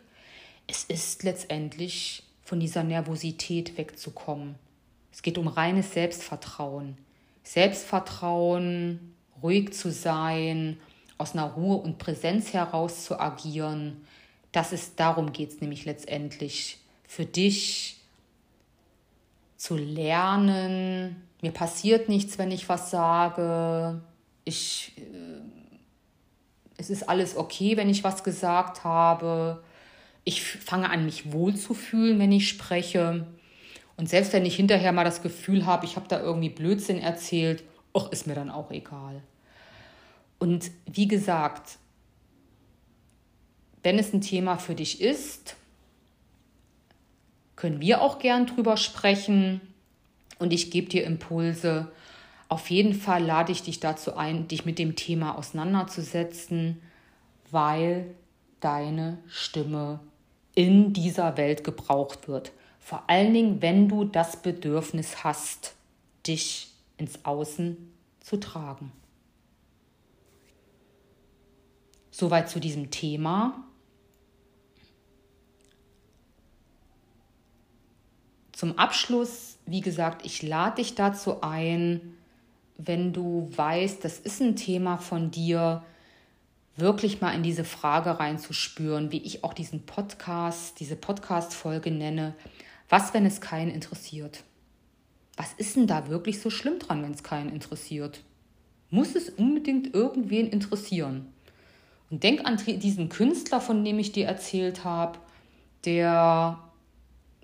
Es 0.66 0.84
ist 0.84 1.22
letztendlich 1.22 2.24
von 2.42 2.60
dieser 2.60 2.84
Nervosität 2.84 3.78
wegzukommen. 3.78 4.56
Es 5.12 5.22
geht 5.22 5.38
um 5.38 5.48
reines 5.48 5.92
Selbstvertrauen. 5.92 6.96
Selbstvertrauen, 7.42 9.14
ruhig 9.42 9.72
zu 9.72 9.90
sein, 9.90 10.78
aus 11.18 11.32
einer 11.34 11.44
Ruhe 11.52 11.76
und 11.76 11.98
Präsenz 11.98 12.52
heraus 12.52 13.04
zu 13.04 13.18
agieren. 13.18 14.06
Das 14.52 14.72
ist, 14.72 14.98
darum 14.98 15.32
geht 15.32 15.50
es 15.50 15.60
nämlich 15.60 15.84
letztendlich. 15.84 16.78
Für 17.06 17.24
dich 17.24 18.00
zu 19.56 19.76
lernen, 19.76 21.28
mir 21.42 21.52
passiert 21.52 22.08
nichts, 22.08 22.38
wenn 22.38 22.50
ich 22.50 22.68
was 22.68 22.90
sage. 22.90 24.00
Ich, 24.44 24.92
äh, 24.96 25.40
es 26.76 26.90
ist 26.90 27.08
alles 27.08 27.36
okay, 27.36 27.76
wenn 27.76 27.88
ich 27.88 28.04
was 28.04 28.24
gesagt 28.24 28.84
habe. 28.84 29.62
Ich 30.24 30.42
fange 30.42 30.90
an, 30.90 31.04
mich 31.04 31.32
wohlzufühlen, 31.32 32.18
wenn 32.18 32.32
ich 32.32 32.48
spreche. 32.48 33.26
Und 33.96 34.08
selbst 34.08 34.32
wenn 34.32 34.46
ich 34.46 34.56
hinterher 34.56 34.92
mal 34.92 35.04
das 35.04 35.22
Gefühl 35.22 35.66
habe, 35.66 35.84
ich 35.84 35.96
habe 35.96 36.08
da 36.08 36.20
irgendwie 36.20 36.50
Blödsinn 36.50 36.98
erzählt, 36.98 37.62
och, 37.92 38.12
ist 38.12 38.26
mir 38.26 38.34
dann 38.34 38.50
auch 38.50 38.70
egal. 38.70 39.22
Und 40.38 40.70
wie 40.86 41.06
gesagt, 41.06 41.78
wenn 43.82 43.98
es 43.98 44.12
ein 44.12 44.20
Thema 44.20 44.58
für 44.58 44.74
dich 44.74 45.00
ist, 45.00 45.56
können 47.56 47.80
wir 47.80 48.00
auch 48.00 48.18
gern 48.18 48.46
drüber 48.46 48.76
sprechen 48.76 49.60
und 50.38 50.52
ich 50.52 50.70
gebe 50.70 50.88
dir 50.88 51.04
Impulse. 51.04 51.92
Auf 52.48 52.70
jeden 52.70 52.94
Fall 52.94 53.22
lade 53.22 53.52
ich 53.52 53.62
dich 53.62 53.80
dazu 53.80 54.16
ein, 54.16 54.48
dich 54.48 54.64
mit 54.64 54.78
dem 54.78 54.96
Thema 54.96 55.36
auseinanderzusetzen, 55.36 56.80
weil 57.50 58.14
deine 58.60 59.18
Stimme 59.28 60.00
in 60.54 60.92
dieser 60.92 61.36
Welt 61.36 61.64
gebraucht 61.64 62.28
wird. 62.28 62.52
Vor 62.78 63.04
allen 63.08 63.34
Dingen, 63.34 63.62
wenn 63.62 63.88
du 63.88 64.04
das 64.04 64.42
Bedürfnis 64.42 65.22
hast, 65.22 65.74
dich 66.26 66.72
ins 66.96 67.24
Außen 67.24 67.76
zu 68.20 68.38
tragen. 68.38 68.92
Soweit 72.10 72.50
zu 72.50 72.58
diesem 72.58 72.90
Thema. 72.90 73.64
Zum 78.60 78.76
Abschluss, 78.76 79.56
wie 79.64 79.80
gesagt, 79.80 80.26
ich 80.26 80.42
lade 80.42 80.82
dich 80.82 80.94
dazu 80.94 81.40
ein, 81.40 82.14
wenn 82.76 83.14
du 83.14 83.48
weißt, 83.56 84.04
das 84.04 84.18
ist 84.18 84.42
ein 84.42 84.54
Thema 84.54 84.98
von 84.98 85.30
dir, 85.30 85.82
wirklich 86.76 87.22
mal 87.22 87.32
in 87.32 87.42
diese 87.42 87.64
Frage 87.64 88.20
reinzuspüren, 88.20 89.12
wie 89.12 89.22
ich 89.22 89.44
auch 89.44 89.54
diesen 89.54 89.86
Podcast, 89.86 90.78
diese 90.78 90.94
Podcast-Folge 90.94 91.90
nenne. 91.90 92.34
Was, 92.90 93.14
wenn 93.14 93.24
es 93.24 93.40
keinen 93.40 93.70
interessiert? 93.70 94.44
Was 95.38 95.54
ist 95.54 95.76
denn 95.76 95.86
da 95.86 96.08
wirklich 96.10 96.42
so 96.42 96.50
schlimm 96.50 96.80
dran, 96.80 97.02
wenn 97.02 97.12
es 97.12 97.22
keinen 97.22 97.54
interessiert? 97.54 98.20
Muss 98.90 99.14
es 99.14 99.30
unbedingt 99.30 99.94
irgendwen 99.94 100.50
interessieren? 100.50 101.32
Und 102.10 102.24
denk 102.24 102.44
an 102.44 102.58
diesen 102.58 103.08
Künstler, 103.08 103.62
von 103.62 103.82
dem 103.86 103.98
ich 103.98 104.12
dir 104.12 104.26
erzählt 104.26 104.84
habe, 104.84 105.18
der, 105.86 106.69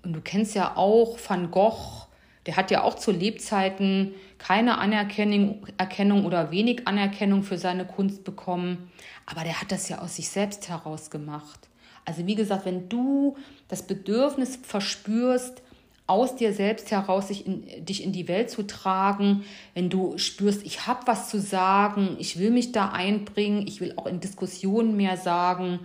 und 0.07 0.13
du 0.13 0.21
kennst 0.21 0.55
ja 0.55 0.77
auch 0.77 1.17
Van 1.27 1.51
Gogh, 1.51 2.07
der 2.45 2.55
hat 2.55 2.71
ja 2.71 2.83
auch 2.83 2.95
zu 2.95 3.11
Lebzeiten 3.11 4.13
keine 4.37 4.77
Anerkennung 4.77 5.67
Erkennung 5.77 6.25
oder 6.25 6.49
wenig 6.49 6.87
Anerkennung 6.87 7.43
für 7.43 7.57
seine 7.57 7.85
Kunst 7.85 8.23
bekommen, 8.23 8.89
aber 9.25 9.43
der 9.43 9.59
hat 9.59 9.69
das 9.73 9.89
ja 9.89 9.99
aus 9.99 10.15
sich 10.15 10.29
selbst 10.29 10.69
heraus 10.69 11.09
gemacht. 11.09 11.67
Also 12.05 12.25
wie 12.25 12.35
gesagt, 12.35 12.63
wenn 12.63 12.87
du 12.87 13.35
das 13.67 13.85
Bedürfnis 13.85 14.57
verspürst, 14.63 15.61
aus 16.05 16.37
dir 16.37 16.53
selbst 16.53 16.89
heraus 16.89 17.27
sich 17.27 17.45
in, 17.45 17.83
dich 17.83 18.01
in 18.01 18.13
die 18.13 18.29
Welt 18.29 18.49
zu 18.49 18.65
tragen, 18.65 19.43
wenn 19.73 19.89
du 19.89 20.17
spürst, 20.17 20.65
ich 20.65 20.87
habe 20.87 21.01
was 21.05 21.27
zu 21.27 21.37
sagen, 21.37 22.15
ich 22.17 22.39
will 22.39 22.51
mich 22.51 22.71
da 22.71 22.91
einbringen, 22.93 23.67
ich 23.67 23.81
will 23.81 23.91
auch 23.97 24.05
in 24.05 24.21
Diskussionen 24.21 24.95
mehr 24.95 25.17
sagen, 25.17 25.81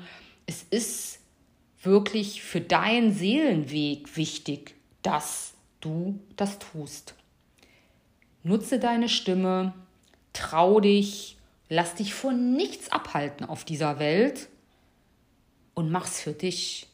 es 0.46 0.62
ist 0.70 1.21
wirklich 1.82 2.42
für 2.42 2.60
deinen 2.60 3.12
Seelenweg 3.12 4.16
wichtig, 4.16 4.74
dass 5.02 5.54
du 5.80 6.18
das 6.36 6.58
tust. 6.58 7.14
Nutze 8.44 8.78
deine 8.78 9.08
Stimme, 9.08 9.74
trau 10.32 10.80
dich, 10.80 11.36
lass 11.68 11.94
dich 11.94 12.14
von 12.14 12.54
nichts 12.54 12.90
abhalten 12.90 13.46
auf 13.46 13.64
dieser 13.64 13.98
Welt 13.98 14.48
und 15.74 15.90
mach's 15.90 16.20
für 16.20 16.32
dich. 16.32 16.88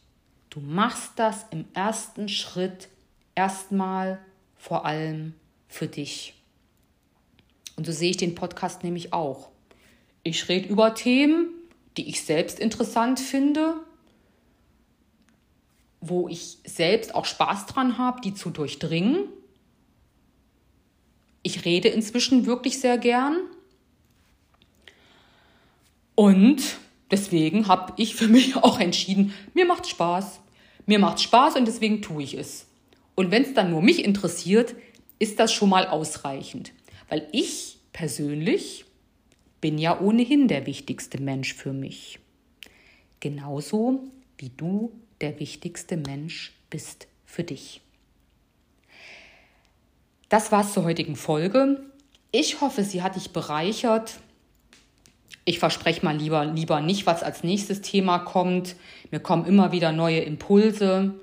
Du 0.50 0.60
machst 0.60 1.12
das 1.16 1.46
im 1.50 1.66
ersten 1.74 2.28
Schritt 2.28 2.88
erstmal 3.34 4.18
vor 4.56 4.84
allem 4.84 5.34
für 5.68 5.86
dich. 5.86 6.34
Und 7.76 7.86
so 7.86 7.92
sehe 7.92 8.10
ich 8.10 8.16
den 8.16 8.34
Podcast 8.34 8.82
nämlich 8.82 9.12
auch. 9.12 9.50
Ich 10.22 10.48
rede 10.48 10.68
über 10.68 10.94
Themen, 10.94 11.48
die 11.96 12.08
ich 12.08 12.24
selbst 12.24 12.58
interessant 12.58 13.20
finde, 13.20 13.76
wo 16.00 16.28
ich 16.28 16.58
selbst 16.64 17.14
auch 17.14 17.24
Spaß 17.24 17.66
dran 17.66 17.98
habe, 17.98 18.20
die 18.20 18.34
zu 18.34 18.50
durchdringen. 18.50 19.24
Ich 21.42 21.64
rede 21.64 21.88
inzwischen 21.88 22.46
wirklich 22.46 22.80
sehr 22.80 22.98
gern. 22.98 23.38
Und 26.14 26.62
deswegen 27.10 27.68
habe 27.68 27.92
ich 27.96 28.14
für 28.14 28.28
mich 28.28 28.56
auch 28.56 28.80
entschieden, 28.80 29.32
mir 29.54 29.66
macht 29.66 29.86
Spaß. 29.86 30.40
Mir 30.86 30.98
macht 30.98 31.20
Spaß 31.20 31.56
und 31.56 31.66
deswegen 31.66 32.00
tue 32.00 32.22
ich 32.22 32.34
es. 32.34 32.66
Und 33.14 33.30
wenn 33.30 33.42
es 33.42 33.52
dann 33.52 33.70
nur 33.70 33.82
mich 33.82 34.04
interessiert, 34.04 34.74
ist 35.18 35.38
das 35.38 35.52
schon 35.52 35.68
mal 35.68 35.86
ausreichend. 35.86 36.72
Weil 37.08 37.28
ich 37.32 37.78
persönlich 37.92 38.84
bin 39.60 39.76
ja 39.78 40.00
ohnehin 40.00 40.48
der 40.48 40.66
wichtigste 40.66 41.20
Mensch 41.20 41.52
für 41.54 41.72
mich. 41.72 42.20
Genauso 43.20 44.04
wie 44.38 44.50
du 44.50 44.92
der 45.20 45.38
wichtigste 45.40 45.96
Mensch 45.96 46.52
bist 46.70 47.08
für 47.24 47.44
dich. 47.44 47.80
Das 50.28 50.52
war's 50.52 50.74
zur 50.74 50.84
heutigen 50.84 51.16
Folge. 51.16 51.82
Ich 52.30 52.60
hoffe, 52.60 52.84
sie 52.84 53.02
hat 53.02 53.16
dich 53.16 53.30
bereichert. 53.30 54.20
Ich 55.44 55.58
verspreche 55.58 56.04
mal 56.04 56.16
lieber, 56.16 56.44
lieber 56.44 56.82
nicht, 56.82 57.06
was 57.06 57.22
als 57.22 57.42
nächstes 57.42 57.80
Thema 57.80 58.18
kommt. 58.18 58.76
Mir 59.10 59.20
kommen 59.20 59.46
immer 59.46 59.72
wieder 59.72 59.92
neue 59.92 60.20
Impulse. 60.20 61.14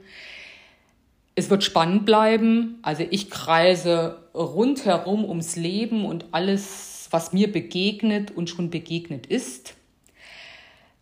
Es 1.36 1.52
wird 1.52 1.64
spannend 1.64 2.06
bleiben. 2.06 2.80
Also 2.82 3.06
ich 3.08 3.30
kreise 3.30 4.24
rundherum 4.34 5.26
ums 5.26 5.56
Leben 5.56 6.06
und 6.06 6.26
alles, 6.32 7.08
was 7.12 7.34
mir 7.34 7.52
begegnet 7.52 8.32
und 8.32 8.50
schon 8.50 8.72
begegnet 8.72 9.28
ist. 9.28 9.76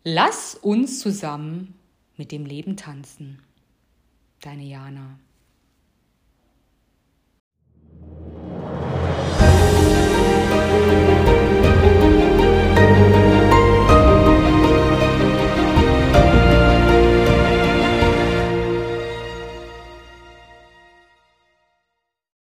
Lass 0.03 0.55
uns 0.55 0.99
zusammen 0.99 1.75
mit 2.17 2.31
dem 2.31 2.45
Leben 2.45 2.77
tanzen. 2.77 3.39
Deine 4.41 4.63
Jana. 4.63 5.19